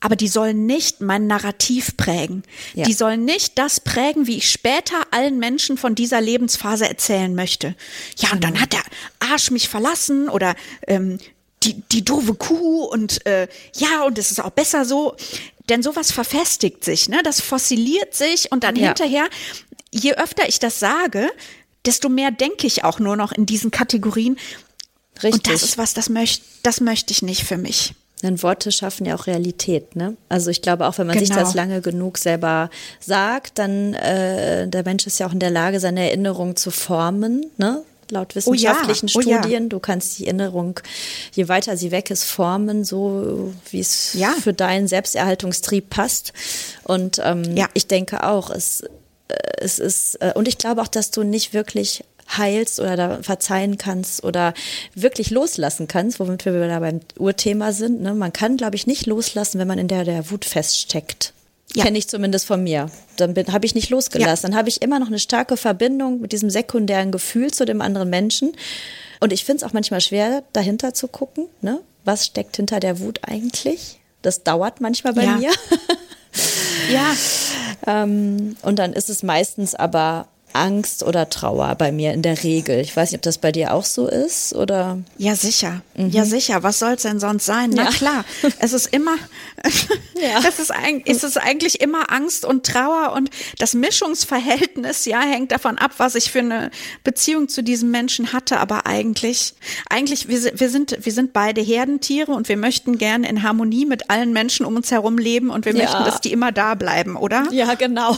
aber 0.00 0.16
die 0.16 0.28
sollen 0.28 0.66
nicht 0.66 1.00
mein 1.00 1.26
Narrativ 1.26 1.96
prägen. 1.96 2.42
Ja. 2.74 2.84
Die 2.84 2.94
sollen 2.94 3.24
nicht 3.24 3.58
das 3.58 3.80
prägen, 3.80 4.26
wie 4.26 4.36
ich 4.38 4.50
später 4.50 4.96
allen 5.10 5.38
Menschen 5.38 5.76
von 5.76 5.94
dieser 5.94 6.20
Lebensphase 6.20 6.88
erzählen 6.88 7.34
möchte. 7.34 7.74
Ja, 8.16 8.32
und 8.32 8.42
dann 8.42 8.60
hat 8.60 8.72
der 8.72 8.82
Arsch 9.18 9.50
mich 9.50 9.68
verlassen 9.68 10.28
oder 10.28 10.54
ähm, 10.86 11.18
die, 11.62 11.74
die 11.92 12.02
doofe 12.04 12.34
Kuh 12.34 12.84
und 12.84 13.26
äh, 13.26 13.46
ja, 13.76 14.02
und 14.04 14.16
es 14.18 14.30
ist 14.30 14.40
auch 14.42 14.50
besser 14.50 14.84
so. 14.86 15.14
Denn 15.68 15.82
sowas 15.82 16.10
verfestigt 16.10 16.82
sich, 16.84 17.08
ne? 17.08 17.20
Das 17.22 17.40
fossiliert 17.40 18.14
sich 18.14 18.50
und 18.50 18.64
dann 18.64 18.74
Ja. 18.76 18.86
hinterher, 18.88 19.28
je 19.92 20.14
öfter 20.14 20.48
ich 20.48 20.58
das 20.58 20.80
sage, 20.80 21.28
desto 21.86 22.08
mehr 22.08 22.30
denke 22.30 22.66
ich 22.66 22.84
auch 22.84 22.98
nur 22.98 23.16
noch 23.16 23.32
in 23.32 23.46
diesen 23.46 23.70
Kategorien. 23.70 24.36
Richtig. 25.22 25.34
Und 25.34 25.46
das 25.48 25.62
ist 25.62 25.78
was, 25.78 25.94
das 25.94 26.08
möchte 26.08 26.42
das 26.62 26.80
möchte 26.80 27.12
ich 27.12 27.22
nicht 27.22 27.44
für 27.44 27.56
mich. 27.58 27.94
Denn 28.22 28.42
Worte 28.42 28.70
schaffen 28.70 29.06
ja 29.06 29.14
auch 29.14 29.26
Realität, 29.26 29.96
ne? 29.96 30.14
Also 30.28 30.50
ich 30.50 30.60
glaube 30.60 30.86
auch, 30.86 30.98
wenn 30.98 31.06
man 31.06 31.18
sich 31.18 31.30
Genau. 31.30 31.40
das 31.40 31.54
lange 31.54 31.80
genug 31.80 32.18
selber 32.18 32.68
sagt, 33.00 33.58
dann 33.58 33.94
äh, 33.94 34.68
der 34.68 34.84
Mensch 34.84 35.06
ist 35.06 35.18
ja 35.18 35.26
auch 35.26 35.32
in 35.32 35.38
der 35.38 35.50
Lage, 35.50 35.80
seine 35.80 36.04
Erinnerung 36.04 36.54
zu 36.56 36.70
formen, 36.70 37.46
ne? 37.56 37.82
Laut 38.10 38.34
Oh 38.34 38.52
ja, 38.52 38.72
wissenschaftlichen 38.72 39.08
oh 39.14 39.20
ja. 39.20 39.38
Studien, 39.38 39.68
du 39.70 39.78
kannst 39.78 40.18
die 40.18 40.26
Erinnerung, 40.26 40.80
je 41.32 41.48
weiter 41.48 41.76
sie 41.76 41.92
weg 41.92 42.10
ist, 42.10 42.24
formen, 42.24 42.84
so 42.84 43.54
wie 43.70 43.80
es 43.80 44.12
Ja. 44.14 44.34
für 44.42 44.52
deinen 44.52 44.88
Selbsterhaltungstrieb 44.88 45.88
passt. 45.90 46.32
Und 46.82 47.20
ähm, 47.24 47.56
Ja. 47.56 47.68
ich 47.72 47.86
denke 47.86 48.24
auch, 48.26 48.50
es, 48.50 48.82
es 49.58 49.78
ist, 49.78 50.16
äh, 50.22 50.32
und 50.34 50.48
ich 50.48 50.58
glaube 50.58 50.82
auch, 50.82 50.88
dass 50.88 51.10
du 51.10 51.22
nicht 51.22 51.52
wirklich 51.54 52.04
heilst 52.36 52.78
oder 52.78 52.96
da 52.96 53.22
verzeihen 53.22 53.76
kannst 53.76 54.22
oder 54.22 54.54
wirklich 54.94 55.30
loslassen 55.30 55.88
kannst, 55.88 56.20
womit 56.20 56.44
wir 56.44 56.68
da 56.68 56.78
beim 56.78 57.00
Urthema 57.18 57.72
sind. 57.72 58.00
Ne? 58.02 58.14
Man 58.14 58.32
kann, 58.32 58.56
glaube 58.56 58.76
ich, 58.76 58.86
nicht 58.86 59.06
loslassen, 59.06 59.58
wenn 59.58 59.66
man 59.68 59.78
in 59.78 59.88
der, 59.88 60.04
der 60.04 60.30
Wut 60.30 60.44
feststeckt. 60.44 61.32
Ja. 61.74 61.84
Kenne 61.84 61.98
ich 61.98 62.08
zumindest 62.08 62.46
von 62.46 62.62
mir. 62.62 62.90
Dann 63.16 63.34
habe 63.52 63.64
ich 63.66 63.74
nicht 63.74 63.90
losgelassen. 63.90 64.50
Dann 64.50 64.58
habe 64.58 64.68
ich 64.68 64.82
immer 64.82 64.98
noch 64.98 65.06
eine 65.06 65.20
starke 65.20 65.56
Verbindung 65.56 66.20
mit 66.20 66.32
diesem 66.32 66.50
sekundären 66.50 67.12
Gefühl 67.12 67.52
zu 67.52 67.64
dem 67.64 67.80
anderen 67.80 68.10
Menschen. 68.10 68.52
Und 69.20 69.32
ich 69.32 69.44
finde 69.44 69.64
es 69.64 69.68
auch 69.68 69.72
manchmal 69.72 70.00
schwer, 70.00 70.42
dahinter 70.52 70.94
zu 70.94 71.06
gucken. 71.06 71.46
Ne? 71.60 71.80
Was 72.04 72.26
steckt 72.26 72.56
hinter 72.56 72.80
der 72.80 72.98
Wut 73.00 73.20
eigentlich? 73.22 74.00
Das 74.22 74.42
dauert 74.42 74.80
manchmal 74.80 75.12
bei 75.14 75.24
Ja. 75.24 75.36
mir. 75.36 75.50
Ja, 76.92 77.14
Ähm, 77.86 78.56
und 78.62 78.78
dann 78.78 78.92
ist 78.92 79.10
es 79.10 79.22
meistens 79.22 79.74
aber 79.74 80.26
Angst 80.54 81.02
oder 81.02 81.28
Trauer 81.30 81.74
bei 81.76 81.92
mir 81.92 82.12
in 82.12 82.22
der 82.22 82.42
Regel. 82.42 82.80
Ich 82.80 82.96
weiß 82.96 83.10
nicht, 83.10 83.18
ob 83.18 83.22
das 83.22 83.38
bei 83.38 83.52
dir 83.52 83.72
auch 83.74 83.84
so 83.84 84.06
ist 84.06 84.54
oder. 84.54 84.98
Ja, 85.18 85.34
sicher. 85.36 85.82
Ja, 85.96 86.24
sicher. 86.24 86.62
Was 86.62 86.78
soll's 86.78 87.02
denn 87.02 87.20
sonst 87.20 87.46
sein? 87.46 87.70
Na 87.74 87.82
Mhm. 87.82 87.88
Ja. 87.88 87.92
klar. 87.94 88.24
Es 88.58 88.72
ist 88.72 88.86
immer, 88.92 89.14
Ja. 90.14 90.40
es 90.48 90.58
ist, 90.58 90.72
eig- 90.74 91.02
es 91.06 91.24
ist 91.24 91.36
eigentlich 91.36 91.80
immer 91.80 92.10
Angst 92.12 92.44
und 92.44 92.66
Trauer 92.66 93.12
und 93.14 93.30
das 93.58 93.74
Mischungsverhältnis, 93.74 95.04
ja, 95.06 95.20
hängt 95.20 95.52
davon 95.52 95.78
ab, 95.78 95.92
was 95.98 96.14
ich 96.14 96.30
für 96.30 96.40
eine 96.40 96.70
Beziehung 97.04 97.48
zu 97.48 97.62
diesem 97.62 97.90
Menschen 97.90 98.32
hatte. 98.32 98.58
Aber 98.58 98.86
eigentlich, 98.86 99.54
eigentlich, 99.88 100.28
wir, 100.28 100.40
wir 100.58 100.70
sind, 100.70 100.96
wir 101.04 101.12
sind 101.12 101.32
beide 101.32 101.60
Herdentiere 101.60 102.32
und 102.32 102.48
wir 102.48 102.56
möchten 102.56 102.98
gerne 102.98 103.28
in 103.28 103.42
Harmonie 103.42 103.86
mit 103.86 104.10
allen 104.10 104.32
Menschen 104.32 104.66
um 104.66 104.76
uns 104.76 104.90
herum 104.90 105.18
leben 105.18 105.50
und 105.50 105.64
wir 105.64 105.74
Ja. 105.74 105.82
möchten, 105.84 106.04
dass 106.04 106.20
die 106.20 106.32
immer 106.32 106.52
da 106.52 106.74
bleiben, 106.74 107.16
oder? 107.16 107.46
Ja, 107.50 107.74
genau. 107.74 108.16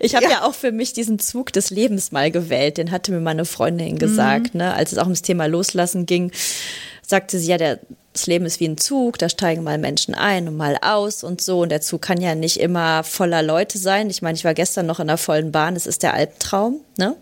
Ich 0.00 0.14
habe 0.14 0.24
ja. 0.24 0.30
Ja. 0.30 0.42
auch 0.44 0.54
für 0.54 0.72
mich 0.72 0.92
diesen 0.92 1.18
Zug 1.18 1.43
des 1.52 1.70
Lebens 1.70 2.12
mal 2.12 2.30
gewählt. 2.30 2.78
Den 2.78 2.90
hatte 2.90 3.12
mir 3.12 3.20
meine 3.20 3.44
Freundin 3.44 3.98
gesagt, 3.98 4.54
ne? 4.54 4.74
als 4.74 4.92
es 4.92 4.98
auch 4.98 5.04
ums 5.04 5.22
Thema 5.22 5.46
Loslassen 5.46 6.06
ging. 6.06 6.32
Sagte 7.02 7.38
sie 7.38 7.48
ja, 7.48 7.58
der, 7.58 7.80
das 8.14 8.26
Leben 8.26 8.46
ist 8.46 8.60
wie 8.60 8.68
ein 8.68 8.78
Zug, 8.78 9.18
da 9.18 9.28
steigen 9.28 9.62
mal 9.62 9.76
Menschen 9.76 10.14
ein 10.14 10.48
und 10.48 10.56
mal 10.56 10.78
aus 10.80 11.22
und 11.24 11.40
so. 11.40 11.60
Und 11.60 11.68
der 11.70 11.80
Zug 11.80 12.00
kann 12.00 12.20
ja 12.20 12.34
nicht 12.34 12.58
immer 12.58 13.04
voller 13.04 13.42
Leute 13.42 13.76
sein. 13.76 14.08
Ich 14.08 14.22
meine, 14.22 14.38
ich 14.38 14.44
war 14.44 14.54
gestern 14.54 14.86
noch 14.86 15.00
in 15.00 15.08
der 15.08 15.18
vollen 15.18 15.52
Bahn, 15.52 15.76
es 15.76 15.86
ist 15.86 16.02
der 16.02 16.14
Albtraum, 16.14 16.80
ne? 16.96 17.16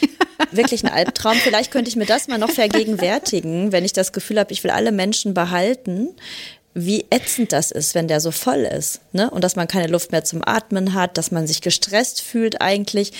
Wirklich 0.52 0.84
ein 0.84 0.92
Albtraum. 0.92 1.36
Vielleicht 1.38 1.70
könnte 1.70 1.88
ich 1.88 1.96
mir 1.96 2.04
das 2.04 2.28
mal 2.28 2.38
noch 2.38 2.50
vergegenwärtigen, 2.50 3.72
wenn 3.72 3.84
ich 3.84 3.94
das 3.94 4.12
Gefühl 4.12 4.38
habe, 4.38 4.52
ich 4.52 4.62
will 4.62 4.70
alle 4.70 4.92
Menschen 4.92 5.32
behalten, 5.32 6.10
wie 6.78 7.06
ätzend 7.08 7.52
das 7.52 7.70
ist, 7.70 7.94
wenn 7.94 8.06
der 8.06 8.20
so 8.20 8.30
voll 8.30 8.58
ist. 8.58 9.00
Ne? 9.12 9.30
Und 9.30 9.42
dass 9.42 9.56
man 9.56 9.66
keine 9.66 9.86
Luft 9.86 10.12
mehr 10.12 10.24
zum 10.24 10.46
Atmen 10.46 10.92
hat, 10.92 11.16
dass 11.16 11.30
man 11.30 11.46
sich 11.46 11.62
gestresst 11.62 12.20
fühlt 12.20 12.60
eigentlich. 12.60 13.12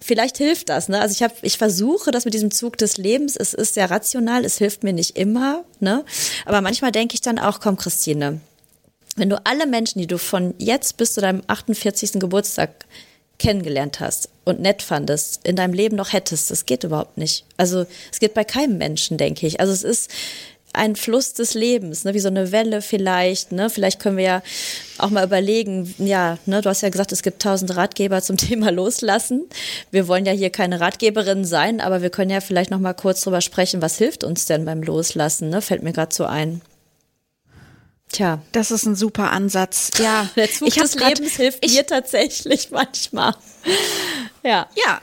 Vielleicht 0.00 0.38
hilft 0.38 0.70
das. 0.70 0.88
Ne? 0.88 1.00
Also 1.00 1.12
ich 1.12 1.22
habe, 1.22 1.34
ich 1.42 1.58
versuche 1.58 2.10
das 2.10 2.24
mit 2.24 2.34
diesem 2.34 2.50
Zug 2.50 2.78
des 2.78 2.96
Lebens. 2.96 3.36
Es 3.36 3.52
ist 3.52 3.74
sehr 3.74 3.90
rational, 3.90 4.44
es 4.44 4.58
hilft 4.58 4.82
mir 4.82 4.92
nicht 4.92 5.16
immer. 5.16 5.64
Ne? 5.78 6.04
Aber 6.46 6.60
manchmal 6.62 6.90
denke 6.90 7.14
ich 7.14 7.20
dann 7.20 7.38
auch, 7.38 7.60
komm, 7.60 7.76
Christine, 7.76 8.40
wenn 9.16 9.28
du 9.28 9.44
alle 9.44 9.66
Menschen, 9.66 9.98
die 9.98 10.06
du 10.06 10.18
von 10.18 10.54
jetzt 10.58 10.96
bis 10.96 11.12
zu 11.12 11.20
deinem 11.20 11.42
48. 11.46 12.12
Geburtstag 12.14 12.86
kennengelernt 13.38 14.00
hast 14.00 14.28
und 14.44 14.60
nett 14.60 14.82
fandest, 14.82 15.46
in 15.46 15.56
deinem 15.56 15.74
Leben 15.74 15.96
noch 15.96 16.12
hättest, 16.12 16.50
das 16.50 16.66
geht 16.66 16.84
überhaupt 16.84 17.18
nicht. 17.18 17.44
Also 17.56 17.86
es 18.12 18.20
geht 18.20 18.34
bei 18.34 18.44
keinem 18.44 18.78
Menschen, 18.78 19.16
denke 19.18 19.46
ich. 19.46 19.60
Also 19.60 19.72
es 19.72 19.82
ist 19.82 20.10
ein 20.72 20.96
Fluss 20.96 21.32
des 21.34 21.54
Lebens, 21.54 22.04
ne, 22.04 22.14
wie 22.14 22.20
so 22.20 22.28
eine 22.28 22.52
Welle 22.52 22.82
vielleicht, 22.82 23.52
ne, 23.52 23.70
vielleicht 23.70 24.00
können 24.00 24.16
wir 24.16 24.24
ja 24.24 24.42
auch 24.98 25.10
mal 25.10 25.24
überlegen, 25.24 25.94
ja, 25.98 26.38
ne, 26.46 26.60
du 26.60 26.68
hast 26.68 26.82
ja 26.82 26.88
gesagt, 26.88 27.12
es 27.12 27.22
gibt 27.22 27.42
tausend 27.42 27.74
Ratgeber 27.76 28.22
zum 28.22 28.36
Thema 28.38 28.70
Loslassen. 28.70 29.48
Wir 29.90 30.06
wollen 30.08 30.26
ja 30.26 30.32
hier 30.32 30.50
keine 30.50 30.80
Ratgeberin 30.80 31.44
sein, 31.44 31.80
aber 31.80 32.02
wir 32.02 32.10
können 32.10 32.30
ja 32.30 32.40
vielleicht 32.40 32.70
noch 32.70 32.78
mal 32.78 32.94
kurz 32.94 33.22
drüber 33.22 33.40
sprechen, 33.40 33.82
was 33.82 33.98
hilft 33.98 34.24
uns 34.24 34.46
denn 34.46 34.64
beim 34.64 34.82
Loslassen, 34.82 35.48
ne, 35.50 35.62
fällt 35.62 35.82
mir 35.82 35.92
gerade 35.92 36.14
so 36.14 36.24
ein. 36.24 36.60
Tja, 38.12 38.42
Das 38.52 38.70
ist 38.70 38.86
ein 38.86 38.96
super 38.96 39.30
Ansatz. 39.30 39.90
Ja, 40.00 40.28
der 40.34 40.50
Zug 40.50 40.72
des 40.72 40.94
Lebens 40.94 41.36
hilft 41.36 41.64
ich, 41.64 41.74
mir 41.74 41.86
tatsächlich 41.86 42.70
manchmal. 42.72 43.34
Ja. 44.42 44.68
Ja. 44.74 45.00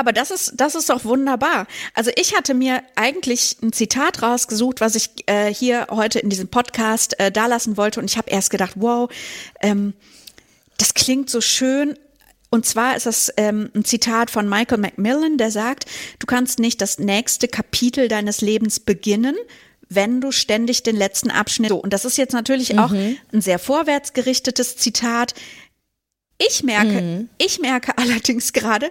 Aber 0.00 0.14
das 0.14 0.30
ist, 0.30 0.54
das 0.56 0.74
ist 0.74 0.88
doch 0.88 1.04
wunderbar. 1.04 1.66
Also 1.92 2.10
ich 2.16 2.34
hatte 2.34 2.54
mir 2.54 2.82
eigentlich 2.96 3.58
ein 3.62 3.70
Zitat 3.70 4.22
rausgesucht, 4.22 4.80
was 4.80 4.94
ich 4.94 5.10
äh, 5.26 5.52
hier 5.52 5.88
heute 5.90 6.20
in 6.20 6.30
diesem 6.30 6.48
Podcast 6.48 7.20
äh, 7.20 7.30
dalassen 7.30 7.76
wollte. 7.76 8.00
Und 8.00 8.10
ich 8.10 8.16
habe 8.16 8.30
erst 8.30 8.48
gedacht, 8.48 8.72
wow, 8.76 9.10
ähm, 9.60 9.92
das 10.78 10.94
klingt 10.94 11.28
so 11.28 11.42
schön. 11.42 11.98
Und 12.48 12.64
zwar 12.64 12.96
ist 12.96 13.04
das 13.04 13.30
ähm, 13.36 13.70
ein 13.74 13.84
Zitat 13.84 14.30
von 14.30 14.48
Michael 14.48 14.78
Macmillan, 14.78 15.36
der 15.36 15.50
sagt, 15.50 15.84
du 16.18 16.26
kannst 16.26 16.60
nicht 16.60 16.80
das 16.80 16.98
nächste 16.98 17.46
Kapitel 17.46 18.08
deines 18.08 18.40
Lebens 18.40 18.80
beginnen, 18.80 19.36
wenn 19.90 20.22
du 20.22 20.32
ständig 20.32 20.82
den 20.82 20.96
letzten 20.96 21.30
Abschnitt. 21.30 21.68
So, 21.68 21.76
und 21.76 21.92
das 21.92 22.06
ist 22.06 22.16
jetzt 22.16 22.32
natürlich 22.32 22.78
auch 22.78 22.92
ein 22.92 23.40
sehr 23.42 23.58
vorwärtsgerichtetes 23.58 24.78
Zitat. 24.78 25.34
Ich 26.38 26.62
merke, 26.62 27.28
ich 27.36 27.60
merke 27.60 27.98
allerdings 27.98 28.54
gerade, 28.54 28.90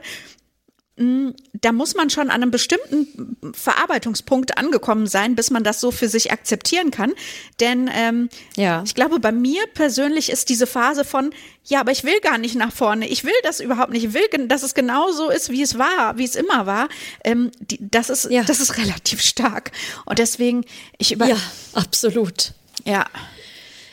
da 1.54 1.72
muss 1.72 1.96
man 1.96 2.10
schon 2.10 2.24
an 2.30 2.42
einem 2.42 2.52
bestimmten 2.52 3.38
Verarbeitungspunkt 3.54 4.58
angekommen 4.58 5.08
sein, 5.08 5.34
bis 5.36 5.50
man 5.50 5.64
das 5.64 5.80
so 5.80 5.92
für 5.92 6.10
sich 6.10 6.32
akzeptieren 6.34 6.92
kann. 6.92 7.14
Denn 7.62 7.90
ähm, 7.94 8.28
Ja. 8.58 8.84
ich 8.86 8.96
glaube, 8.96 9.20
bei 9.20 9.32
mir 9.32 9.62
persönlich 9.74 10.30
ist 10.30 10.50
diese 10.50 10.68
Phase 10.68 11.06
von, 11.06 11.32
ja, 11.64 11.80
aber 11.80 11.92
ich 11.94 12.04
will 12.04 12.20
gar 12.20 12.38
nicht 12.38 12.56
nach 12.56 12.74
vorne, 12.74 13.08
ich 13.08 13.24
will 13.24 13.32
das 13.44 13.62
überhaupt 13.62 13.92
nicht, 13.92 14.04
ich 14.04 14.14
will, 14.14 14.28
dass 14.48 14.64
es 14.64 14.74
genau 14.74 15.10
so 15.12 15.30
ist, 15.30 15.50
wie 15.52 15.62
es 15.62 15.78
war, 15.78 16.18
wie 16.18 16.26
es 16.26 16.36
immer 16.36 16.66
war. 16.66 16.90
Ähm, 17.24 17.52
die, 17.62 17.78
das 17.80 18.10
ist, 18.10 18.30
Ja. 18.30 18.44
das 18.44 18.60
ist 18.60 18.78
relativ 18.78 19.22
stark. 19.22 19.72
Und 20.06 20.20
deswegen, 20.20 20.66
ich 20.98 21.14
über, 21.14 21.28
Ja, 21.28 21.38
absolut. 21.74 22.52
ja. 22.84 23.06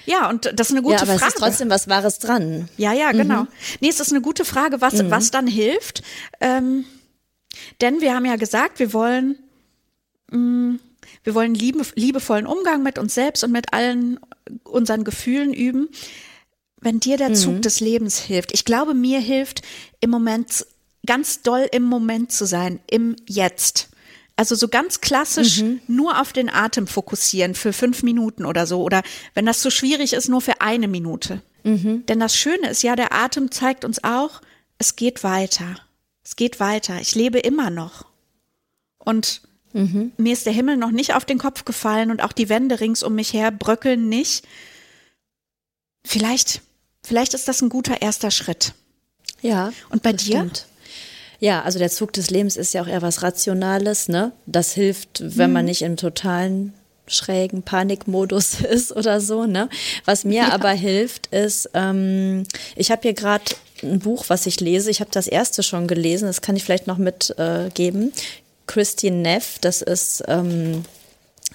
Ja, 0.09 0.29
und 0.31 0.45
das 0.55 0.69
ist 0.69 0.73
eine 0.73 0.83
gute 0.83 0.95
ja, 0.95 1.03
aber 1.03 1.19
Frage. 1.19 1.25
es 1.31 1.35
ist 1.35 1.41
trotzdem 1.41 1.69
was 1.69 1.89
Wahres 1.89 2.21
dran. 2.21 2.69
Ja, 2.77 2.93
ja, 2.93 3.11
genau. 3.11 3.49
Nee, 3.81 3.89
es 3.89 3.99
ist 3.99 4.13
eine 4.13 4.21
gute 4.21 4.45
Frage, 4.45 4.81
was, 4.81 5.11
was 5.11 5.33
dann 5.33 5.49
hilft. 5.49 6.05
Ähm, 6.41 6.85
denn 7.81 8.01
wir 8.01 8.15
haben 8.15 8.25
ja 8.25 8.37
gesagt, 8.37 8.79
wir 8.79 8.93
wollen, 8.93 9.39
mh, 10.31 10.79
wir 11.25 11.35
wollen 11.35 11.55
liebe, 11.55 11.85
liebevollen 11.95 12.47
Umgang 12.47 12.83
mit 12.83 12.99
uns 12.99 13.15
selbst 13.15 13.45
und 13.45 13.53
mit 13.53 13.73
allen 13.73 14.19
unseren 14.65 15.05
Gefühlen 15.05 15.53
üben. 15.53 15.89
Wenn 16.81 17.01
dir 17.01 17.17
der 17.17 17.35
Zug 17.35 17.63
des 17.63 17.81
Lebens 17.81 18.19
hilft, 18.21 18.53
ich 18.53 18.65
glaube, 18.65 18.95
mir 18.95 19.19
hilft 19.19 19.63
im 20.01 20.11
Moment 20.11 20.67
ganz 21.05 21.43
doll 21.43 21.67
im 21.73 21.85
Moment 21.85 22.33
zu 22.33 22.47
sein, 22.47 22.81
im 22.91 23.17
Jetzt. 23.27 23.89
Also 24.37 24.55
so 24.55 24.69
ganz 24.69 25.01
klassisch 25.01 25.63
nur 25.89 26.21
auf 26.21 26.33
den 26.33 26.51
Atem 26.51 26.87
fokussieren 26.87 27.55
für 27.55 27.73
fünf 27.73 28.03
Minuten 28.03 28.45
oder 28.45 28.67
so. 28.67 28.83
Oder 28.83 29.03
wenn 29.35 29.47
das 29.47 29.61
zu 29.61 29.71
schwierig 29.71 30.13
ist, 30.13 30.29
nur 30.29 30.41
für 30.43 30.61
eine 30.61 30.89
Minute. 30.89 31.41
Denn 32.07 32.21
das 32.21 32.37
Schöne 32.37 32.69
ist 32.71 32.83
ja, 32.83 32.95
der 32.97 33.13
Atem 33.15 33.51
zeigt 33.51 33.85
uns 33.85 34.05
auch, 34.05 34.43
es 34.79 34.95
geht 34.95 35.25
weiter. 35.25 35.77
Es 36.27 36.35
geht 36.35 36.59
weiter. 36.59 37.01
Ich 37.01 37.15
lebe 37.15 37.39
immer 37.39 37.71
noch. 37.71 38.05
Und 38.99 39.43
mir 39.73 40.33
ist 40.33 40.45
der 40.45 40.53
Himmel 40.53 40.77
noch 40.77 40.91
nicht 40.91 41.15
auf 41.15 41.25
den 41.25 41.39
Kopf 41.39 41.65
gefallen 41.65 42.11
und 42.11 42.21
auch 42.21 42.33
die 42.33 42.49
Wände 42.49 42.81
rings 42.81 43.05
um 43.05 43.15
mich 43.15 43.33
her 43.33 43.53
bröckeln 43.53 44.09
nicht. 44.09 44.45
Vielleicht, 46.05 46.63
vielleicht 47.05 47.33
ist 47.35 47.47
das 47.47 47.63
ein 47.63 47.69
guter 47.69 48.03
erster 48.03 48.33
Schritt. 48.33 48.73
Ja. 49.41 49.73
Und 49.91 50.03
bei 50.03 50.15
dir? 50.15 50.39
Stimmt. 50.39 50.67
Ja, 51.39 51.63
also 51.63 51.79
der 51.79 51.91
Zug 51.91 52.13
des 52.13 52.31
Lebens 52.31 52.57
ist 52.57 52.75
ja 52.75 52.83
auch 52.83 52.89
eher 52.89 53.03
was 53.03 53.23
Rationales, 53.23 54.09
ne? 54.09 54.33
Das 54.47 54.73
hilft, 54.73 55.23
wenn 55.23 55.53
man 55.53 55.67
nicht 55.67 55.83
im 55.83 55.97
totalen 55.97 56.73
schrägen 57.07 57.63
Panikmodus 57.63 58.61
ist 58.69 58.91
oder 58.91 59.21
so. 59.21 59.45
Ne? 59.45 59.69
Was 60.07 60.25
mir 60.25 60.43
ja. 60.43 60.53
aber 60.53 60.71
hilft, 60.71 61.29
ist, 61.29 61.71
ähm, 61.75 62.43
ich 62.75 62.91
habe 62.91 63.03
hier 63.03 63.15
gerade 63.15 63.45
ein 63.83 63.99
Buch, 63.99 64.25
was 64.29 64.47
ich 64.47 64.61
lese. 64.61 64.91
Ich 64.91 65.01
habe 65.01 65.11
das 65.13 65.27
erste 65.27 65.63
schon 65.63 65.87
gelesen, 65.87 66.27
das 66.27 66.41
kann 66.41 66.57
ich 66.57 66.65
vielleicht 66.65 66.87
noch 66.87 66.99
mitgeben. 66.99 68.09
Äh, 68.09 68.21
Christine 68.67 69.17
Neff, 69.19 69.59
das 69.61 69.81
ist 69.83 70.25
ähm, 70.27 70.85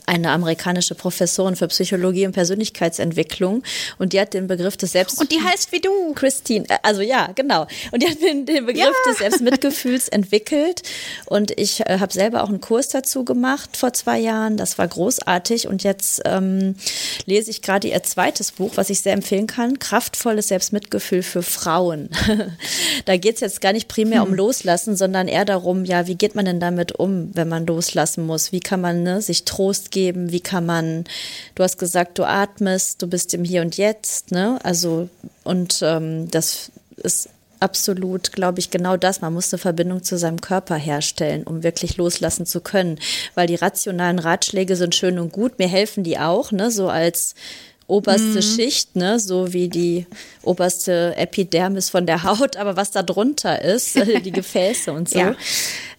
eine 0.06 0.32
amerikanische 0.32 0.96
Professorin 0.96 1.56
für 1.56 1.68
Psychologie 1.68 2.26
und 2.26 2.34
Persönlichkeitsentwicklung 2.34 3.64
und 3.98 4.14
die 4.14 4.20
hat 4.20 4.34
den 4.34 4.48
Begriff 4.48 4.78
des 4.78 4.92
Selbst... 4.92 5.20
Und 5.20 5.32
die 5.32 5.42
heißt 5.42 5.72
wie 5.72 5.80
du. 5.80 6.14
Christine, 6.14 6.66
äh, 6.70 6.78
also 6.84 7.02
ja, 7.02 7.32
genau. 7.34 7.68
Und 7.92 8.04
die 8.04 8.10
hat 8.10 8.22
den, 8.22 8.46
den 8.46 8.66
Begriff 8.66 8.84
ja. 8.84 9.12
des 9.12 9.20
Selbstmitgefühls 9.20 10.08
entwickelt 10.10 10.84
und 11.26 11.52
ich 11.60 11.82
äh, 11.82 12.00
habe 12.00 12.14
selber 12.14 12.44
auch 12.44 12.50
einen 12.50 12.62
Kurs 12.62 12.90
dazu 12.90 13.26
gemacht 13.26 13.78
vor 13.78 13.94
zwei 13.94 14.20
Jahren. 14.20 14.58
Das 14.58 14.78
war 14.78 14.88
großartig 14.88 15.68
und 15.68 15.84
jetzt 15.84 16.22
ähm, 16.26 16.76
lese 17.26 17.52
ich 17.52 17.62
gerade 17.62 17.88
ihr 17.88 18.04
zweites 18.04 18.52
Buch, 18.52 18.72
was 18.76 18.90
ich 18.90 19.02
sehr 19.02 19.14
empfehlen 19.14 19.48
kann, 19.48 19.80
Kraftvolles 19.80 20.48
Selbstmitgefühl 20.50 21.24
für 21.24 21.44
Frauen. 21.44 22.10
da 23.06 23.18
geht 23.18 23.36
es 23.36 23.42
jetzt 23.42 23.62
gar 23.62 23.74
nicht 23.74 23.88
primär 23.88 24.22
hm. 24.22 24.30
um 24.30 24.34
Loslassen, 24.34 24.96
sondern 24.96 25.28
eher 25.28 25.46
darum, 25.46 25.86
ja, 25.86 26.08
wie 26.08 26.16
geht 26.16 26.36
man 26.36 26.46
denn 26.46 26.60
damit 26.60 26.94
um, 26.94 27.30
wenn 27.34 27.48
man 27.48 27.66
loslassen 27.66 28.26
muss? 28.26 28.52
Wie 28.52 28.60
kann 28.60 28.82
man 28.82 29.04
ne, 29.04 29.22
sich 29.22 29.46
Trost 29.46 29.91
geben? 29.92 30.32
Wie 30.32 30.40
kann 30.40 30.66
man, 30.66 31.06
du 31.56 31.64
hast 31.64 31.78
gesagt, 31.78 32.18
du 32.18 32.24
atmest, 32.24 33.02
du 33.02 33.08
bist 33.08 33.34
im 33.34 33.44
Hier 33.44 33.62
und 33.62 33.78
Jetzt, 33.78 34.32
ne? 34.32 34.60
Also, 34.64 35.10
und 35.44 35.82
ähm, 35.84 36.30
das 36.32 36.72
ist 36.98 37.30
absolut, 37.60 38.32
glaube 38.32 38.60
ich, 38.60 38.72
genau 38.72 38.98
das. 38.98 39.22
Man 39.22 39.34
muss 39.34 39.54
eine 39.54 39.60
Verbindung 39.60 40.04
zu 40.04 40.18
seinem 40.18 40.42
Körper 40.42 40.76
herstellen, 40.76 41.44
um 41.44 41.64
wirklich 41.64 41.98
loslassen 41.98 42.46
zu 42.46 42.60
können. 42.60 43.00
Weil 43.36 43.48
die 43.48 43.56
rationalen 43.56 44.20
Ratschläge 44.20 44.76
sind 44.76 44.96
schön 44.96 45.20
und 45.20 45.32
gut, 45.32 45.60
mir 45.60 45.68
helfen 45.68 46.04
die 46.04 46.18
auch, 46.18 46.52
ne? 46.52 46.72
So 46.72 46.90
als 46.90 47.36
oberste 47.92 48.38
mhm. 48.38 48.42
Schicht, 48.42 48.96
ne, 48.96 49.20
so 49.20 49.52
wie 49.52 49.68
die 49.68 50.08
oberste 50.44 51.14
Epidermis 51.18 51.90
von 51.90 52.06
der 52.06 52.24
Haut, 52.24 52.56
aber 52.56 52.78
was 52.78 52.92
da 52.92 53.04
drunter 53.04 53.62
ist, 53.62 53.96
die 54.26 54.32
Gefäße 54.32 54.94
und 54.94 55.10
so. 55.10 55.20
Ja. 55.20 55.36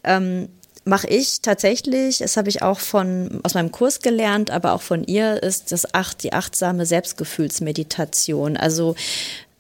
Ähm, 0.03 0.49
mache 0.85 1.07
ich 1.09 1.41
tatsächlich, 1.41 2.19
das 2.19 2.37
habe 2.37 2.49
ich 2.49 2.63
auch 2.63 2.81
von 2.81 3.41
aus 3.43 3.55
meinem 3.55 3.73
Kurs 3.73 4.01
gelernt, 4.01 4.51
aber 4.51 4.73
auch 4.73 4.83
von 4.83 5.05
ihr, 5.05 5.43
ist 5.43 5.73
das 5.73 5.95
acht, 5.95 6.23
die 6.23 6.33
achtsame 6.33 6.87
Selbstgefühlsmeditation. 6.87 8.57
Also 8.57 8.95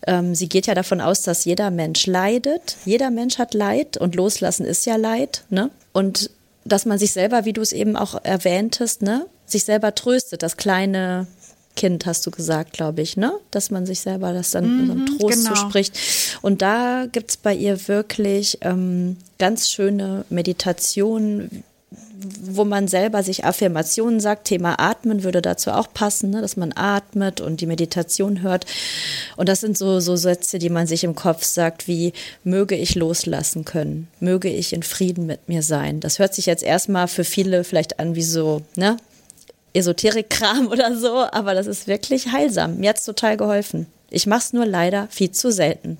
ähm, 0.06 0.34
sie 0.34 0.48
geht 0.48 0.66
ja 0.66 0.74
davon 0.74 1.00
aus, 1.00 1.22
dass 1.22 1.44
jeder 1.44 1.70
Mensch 1.70 2.06
leidet. 2.06 2.76
Jeder 2.84 3.10
Mensch 3.10 3.38
hat 3.38 3.54
Leid 3.54 3.96
und 3.96 4.14
loslassen 4.14 4.66
ist 4.66 4.84
ja 4.86 4.96
Leid, 4.96 5.44
ne? 5.50 5.70
Und 5.92 6.30
dass 6.64 6.86
man 6.86 6.98
sich 6.98 7.12
selber, 7.12 7.44
wie 7.44 7.52
du 7.52 7.60
es 7.60 7.72
eben 7.72 7.96
auch 7.96 8.22
erwähntest, 8.24 9.02
ne, 9.02 9.26
sich 9.46 9.64
selber 9.64 9.94
tröstet, 9.94 10.42
das 10.42 10.56
kleine 10.56 11.26
Kind, 11.74 12.06
hast 12.06 12.26
du 12.26 12.30
gesagt, 12.30 12.72
glaube 12.72 13.00
ich, 13.00 13.16
ne? 13.16 13.32
Dass 13.50 13.70
man 13.70 13.86
sich 13.86 14.00
selber 14.00 14.32
das 14.32 14.50
dann 14.50 14.86
mhm, 14.86 15.06
so 15.08 15.18
Trost 15.18 15.44
genau. 15.44 15.54
zuspricht. 15.54 15.98
Und 16.42 16.62
da 16.62 17.06
gibt 17.10 17.30
es 17.30 17.36
bei 17.36 17.54
ihr 17.54 17.88
wirklich 17.88 18.58
ähm, 18.60 19.16
ganz 19.42 19.70
schöne 19.70 20.24
Meditationen, 20.30 21.64
wo 22.42 22.64
man 22.64 22.86
selber 22.86 23.24
sich 23.24 23.44
Affirmationen 23.44 24.20
sagt. 24.20 24.46
Thema 24.46 24.78
Atmen 24.78 25.24
würde 25.24 25.42
dazu 25.42 25.72
auch 25.72 25.92
passen, 25.92 26.30
ne? 26.30 26.40
dass 26.40 26.56
man 26.56 26.72
atmet 26.76 27.40
und 27.40 27.60
die 27.60 27.66
Meditation 27.66 28.42
hört. 28.42 28.66
Und 29.36 29.48
das 29.48 29.58
sind 29.58 29.76
so, 29.76 29.98
so 29.98 30.14
Sätze, 30.14 30.60
die 30.60 30.70
man 30.70 30.86
sich 30.86 31.02
im 31.02 31.16
Kopf 31.16 31.42
sagt, 31.42 31.88
wie 31.88 32.12
möge 32.44 32.76
ich 32.76 32.94
loslassen 32.94 33.64
können, 33.64 34.06
möge 34.20 34.48
ich 34.48 34.72
in 34.72 34.84
Frieden 34.84 35.26
mit 35.26 35.48
mir 35.48 35.64
sein. 35.64 35.98
Das 35.98 36.20
hört 36.20 36.36
sich 36.36 36.46
jetzt 36.46 36.62
erstmal 36.62 37.08
für 37.08 37.24
viele 37.24 37.64
vielleicht 37.64 37.98
an 37.98 38.14
wie 38.14 38.22
so, 38.22 38.62
ne, 38.76 38.96
Esoterik-Kram 39.74 40.66
oder 40.70 40.96
so, 40.96 41.26
aber 41.32 41.54
das 41.54 41.66
ist 41.66 41.88
wirklich 41.88 42.30
heilsam. 42.30 42.76
Mir 42.76 42.90
hat 42.90 42.98
es 42.98 43.04
total 43.04 43.36
geholfen. 43.36 43.88
Ich 44.08 44.28
mache 44.28 44.38
es 44.38 44.52
nur 44.52 44.66
leider 44.66 45.08
viel 45.10 45.32
zu 45.32 45.50
selten. 45.50 45.98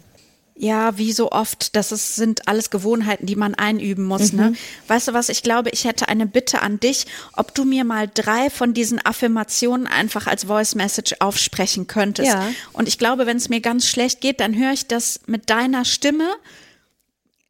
Ja, 0.54 0.98
wie 0.98 1.12
so 1.12 1.32
oft, 1.32 1.74
das 1.76 1.92
ist, 1.92 2.14
sind 2.14 2.46
alles 2.46 2.70
Gewohnheiten, 2.70 3.26
die 3.26 3.36
man 3.36 3.54
einüben 3.54 4.04
muss. 4.04 4.32
Ne? 4.32 4.42
Mhm. 4.42 4.50
Ne? 4.50 4.56
Weißt 4.86 5.08
du 5.08 5.12
was, 5.14 5.28
ich 5.28 5.42
glaube, 5.42 5.70
ich 5.70 5.84
hätte 5.84 6.08
eine 6.08 6.26
Bitte 6.26 6.60
an 6.60 6.78
dich, 6.78 7.06
ob 7.32 7.54
du 7.54 7.64
mir 7.64 7.84
mal 7.84 8.08
drei 8.12 8.50
von 8.50 8.74
diesen 8.74 9.04
Affirmationen 9.04 9.86
einfach 9.86 10.26
als 10.26 10.44
Voice 10.44 10.74
Message 10.74 11.16
aufsprechen 11.20 11.86
könntest. 11.86 12.28
Ja. 12.28 12.48
Und 12.72 12.86
ich 12.86 12.98
glaube, 12.98 13.26
wenn 13.26 13.38
es 13.38 13.48
mir 13.48 13.60
ganz 13.60 13.86
schlecht 13.86 14.20
geht, 14.20 14.40
dann 14.40 14.54
höre 14.54 14.72
ich 14.72 14.86
das 14.86 15.20
mit 15.26 15.48
deiner 15.48 15.84
Stimme. 15.84 16.28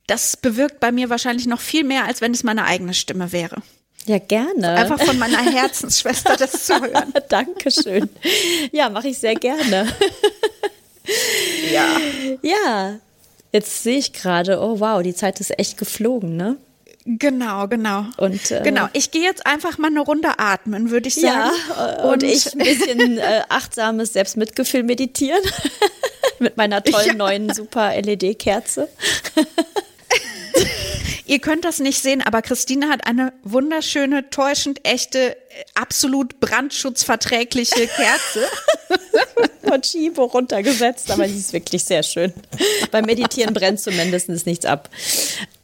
Das 0.06 0.36
bewirkt 0.36 0.78
bei 0.78 0.92
mir 0.92 1.10
wahrscheinlich 1.10 1.46
noch 1.46 1.60
viel 1.60 1.84
mehr, 1.84 2.04
als 2.04 2.20
wenn 2.20 2.32
es 2.32 2.44
meine 2.44 2.64
eigene 2.64 2.94
Stimme 2.94 3.32
wäre. 3.32 3.62
Ja, 4.06 4.18
gerne. 4.18 4.70
Einfach 4.70 5.00
von 5.00 5.18
meiner 5.18 5.38
Herzensschwester 5.38 6.36
das 6.36 6.66
zu 6.66 6.80
hören. 6.80 7.12
Dankeschön. 7.28 8.08
Ja, 8.72 8.88
mache 8.90 9.08
ich 9.08 9.18
sehr 9.18 9.34
gerne. 9.34 9.88
ja. 11.72 11.96
Ja. 12.42 12.98
Jetzt 13.52 13.82
sehe 13.82 13.98
ich 13.98 14.12
gerade, 14.12 14.60
oh 14.60 14.80
wow, 14.80 15.02
die 15.02 15.14
Zeit 15.14 15.38
ist 15.40 15.58
echt 15.58 15.76
geflogen, 15.76 16.36
ne? 16.36 16.56
Genau, 17.04 17.66
genau. 17.66 18.06
Und 18.16 18.50
äh, 18.50 18.60
genau, 18.62 18.88
ich 18.92 19.10
gehe 19.10 19.22
jetzt 19.22 19.44
einfach 19.44 19.76
mal 19.76 19.88
eine 19.88 20.00
Runde 20.00 20.38
atmen, 20.38 20.90
würde 20.90 21.08
ich 21.08 21.16
sagen. 21.16 21.50
Ja, 21.76 22.04
und, 22.04 22.12
und 22.12 22.22
ich 22.22 22.52
ein 22.52 22.58
bisschen 22.58 23.18
äh, 23.18 23.42
achtsames 23.48 24.12
Selbstmitgefühl 24.12 24.84
meditieren 24.84 25.42
mit 26.38 26.56
meiner 26.56 26.82
tollen 26.82 27.08
ja. 27.08 27.14
neuen 27.14 27.52
super 27.52 27.92
LED-Kerze. 28.00 28.88
Ihr 31.32 31.38
könnt 31.38 31.64
das 31.64 31.78
nicht 31.78 32.02
sehen, 32.02 32.20
aber 32.20 32.42
Christine 32.42 32.90
hat 32.90 33.06
eine 33.06 33.32
wunderschöne, 33.42 34.28
täuschend 34.28 34.86
echte, 34.86 35.34
absolut 35.74 36.40
brandschutzverträgliche 36.40 37.86
Kerze. 37.96 38.46
Von 39.66 39.80
Chibo 39.80 40.24
runtergesetzt, 40.24 41.10
aber 41.10 41.26
die 41.26 41.38
ist 41.38 41.54
wirklich 41.54 41.84
sehr 41.84 42.02
schön. 42.02 42.34
Beim 42.90 43.06
Meditieren 43.06 43.54
brennt 43.54 43.80
zumindest 43.80 44.28
nichts 44.44 44.66
ab. 44.66 44.90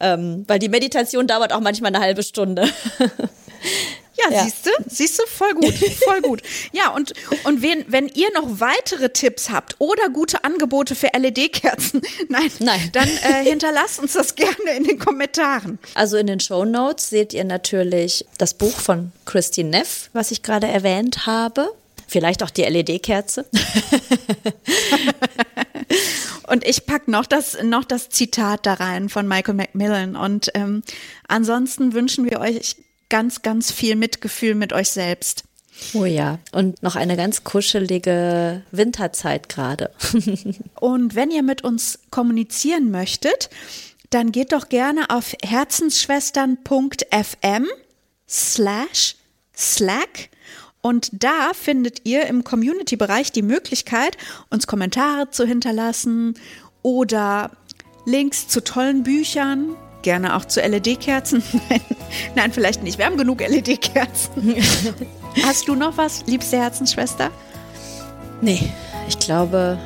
Ähm, 0.01 0.47
weil 0.49 0.59
die 0.59 0.71
Meditation 0.71 1.27
dauert 1.27 1.53
auch 1.53 1.61
manchmal 1.61 1.95
eine 1.95 2.03
halbe 2.03 2.23
Stunde. 2.23 2.67
Ja, 4.25 4.31
ja. 4.33 4.45
siehst 4.45 4.67
du, 4.67 4.71
siehst 4.89 5.19
du, 5.19 5.23
voll 5.27 5.55
gut, 5.55 5.75
voll 6.05 6.21
gut. 6.21 6.43
Ja, 6.73 6.91
und, 6.91 7.13
und 7.45 7.63
wenn, 7.63 7.85
wenn 7.89 8.09
ihr 8.09 8.33
noch 8.33 8.61
weitere 8.61 9.11
Tipps 9.11 9.51
habt 9.51 9.77
oder 9.79 10.09
gute 10.09 10.45
Angebote 10.45 10.95
für 10.95 11.09
LED-Kerzen, 11.17 12.03
nein, 12.29 12.51
nein, 12.59 12.91
dann 12.93 13.09
äh, 13.09 13.45
hinterlasst 13.49 14.01
uns 14.01 14.15
das 14.15 14.35
gerne 14.35 14.77
in 14.77 14.85
den 14.85 14.99
Kommentaren. 14.99 15.79
Also 15.95 16.17
in 16.17 16.27
den 16.27 16.41
Show 16.41 16.65
Notes 16.65 17.11
seht 17.11 17.33
ihr 17.33 17.45
natürlich 17.45 18.27
das 18.39 18.55
Buch 18.55 18.79
von 18.79 19.13
Christine 19.25 19.71
Neff, 19.71 20.11
was 20.13 20.31
ich 20.31 20.43
gerade 20.43 20.67
erwähnt 20.67 21.27
habe. 21.27 21.73
Vielleicht 22.07 22.43
auch 22.43 22.51
die 22.51 22.63
LED-Kerze. 22.63 23.45
Und 26.47 26.67
ich 26.67 26.87
packe 26.87 27.11
noch 27.11 27.27
das, 27.27 27.63
noch 27.63 27.85
das 27.85 28.09
Zitat 28.09 28.65
da 28.65 28.75
rein 28.75 29.11
von 29.11 29.29
Michael 29.29 29.55
Macmillan. 29.55 30.17
Und 30.17 30.51
ähm, 30.55 30.83
ansonsten 31.29 31.93
wünschen 31.93 32.25
wir 32.29 32.41
euch 32.41 32.77
ganz, 33.09 33.43
ganz 33.43 33.73
viel 33.73 33.97
Mitgefühl 33.97 34.55
mit 34.55 34.73
euch 34.73 34.91
selbst. 34.91 35.43
Oh 35.95 36.05
ja, 36.05 36.39
und 36.53 36.81
noch 36.83 36.97
eine 36.97 37.17
ganz 37.17 37.45
kuschelige 37.45 38.63
Winterzeit 38.73 39.49
gerade. 39.49 39.93
und 40.81 41.15
wenn 41.15 41.31
ihr 41.31 41.45
mit 41.45 41.63
uns 41.63 42.01
kommunizieren 42.11 42.91
möchtet, 42.91 43.49
dann 44.11 44.33
geht 44.33 44.53
doch 44.53 44.69
gerne 44.69 45.09
auf 45.11 45.35
herzensschwestern.fm 45.43 47.67
slash 48.29 49.17
slack 49.57 50.29
und 50.81 51.11
da 51.13 51.53
findet 51.55 52.07
ihr 52.07 52.27
im 52.27 52.45
Community-Bereich 52.45 53.33
die 53.33 53.43
Möglichkeit, 53.43 54.17
uns 54.51 54.67
Kommentare 54.67 55.31
zu 55.31 55.45
hinterlassen 55.45 56.35
oder 56.83 57.51
Links 58.07 58.49
zu 58.49 58.63
tollen 58.63 59.03
Büchern, 59.03 59.77
gerne 60.03 60.37
auch 60.37 60.45
zu 60.45 60.61
LED-Kerzen. 60.61 61.43
Nein, 62.35 62.53
vielleicht 62.53 62.83
nicht. 62.83 62.99
Wir 62.99 63.07
haben 63.07 63.17
genug 63.17 63.41
LED-Kerzen. 63.41 64.57
Hast 65.45 65.69
du 65.69 65.75
noch 65.75 65.97
was, 65.97 66.25
liebste 66.27 66.59
Herzensschwester? 66.59 67.31
Nee, 68.41 68.71
ich 69.09 69.19
glaube, 69.19 69.79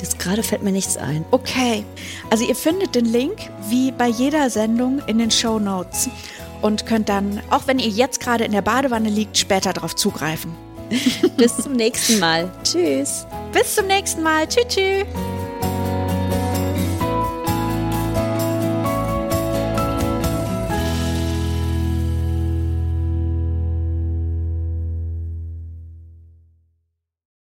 jetzt 0.00 0.18
gerade 0.18 0.42
fällt 0.42 0.62
mir 0.62 0.72
nichts 0.72 0.96
ein. 0.96 1.24
Okay, 1.30 1.84
also 2.30 2.44
ihr 2.44 2.56
findet 2.56 2.94
den 2.94 3.04
Link 3.04 3.38
wie 3.68 3.92
bei 3.92 4.08
jeder 4.08 4.50
Sendung 4.50 5.00
in 5.06 5.18
den 5.18 5.30
Show 5.30 5.58
Notes 5.58 6.08
und 6.62 6.86
könnt 6.86 7.08
dann, 7.08 7.40
auch 7.50 7.66
wenn 7.66 7.78
ihr 7.78 7.88
jetzt 7.88 8.20
gerade 8.20 8.44
in 8.44 8.52
der 8.52 8.62
Badewanne 8.62 9.08
liegt, 9.08 9.38
später 9.38 9.72
darauf 9.72 9.94
zugreifen. 9.96 10.54
Bis 11.36 11.56
zum 11.56 11.72
nächsten 11.72 12.18
Mal. 12.18 12.50
Tschüss. 12.64 13.26
Bis 13.52 13.76
zum 13.76 13.86
nächsten 13.86 14.22
Mal. 14.22 14.46
Tschüss. 14.48 14.66
tschüss. 14.68 15.06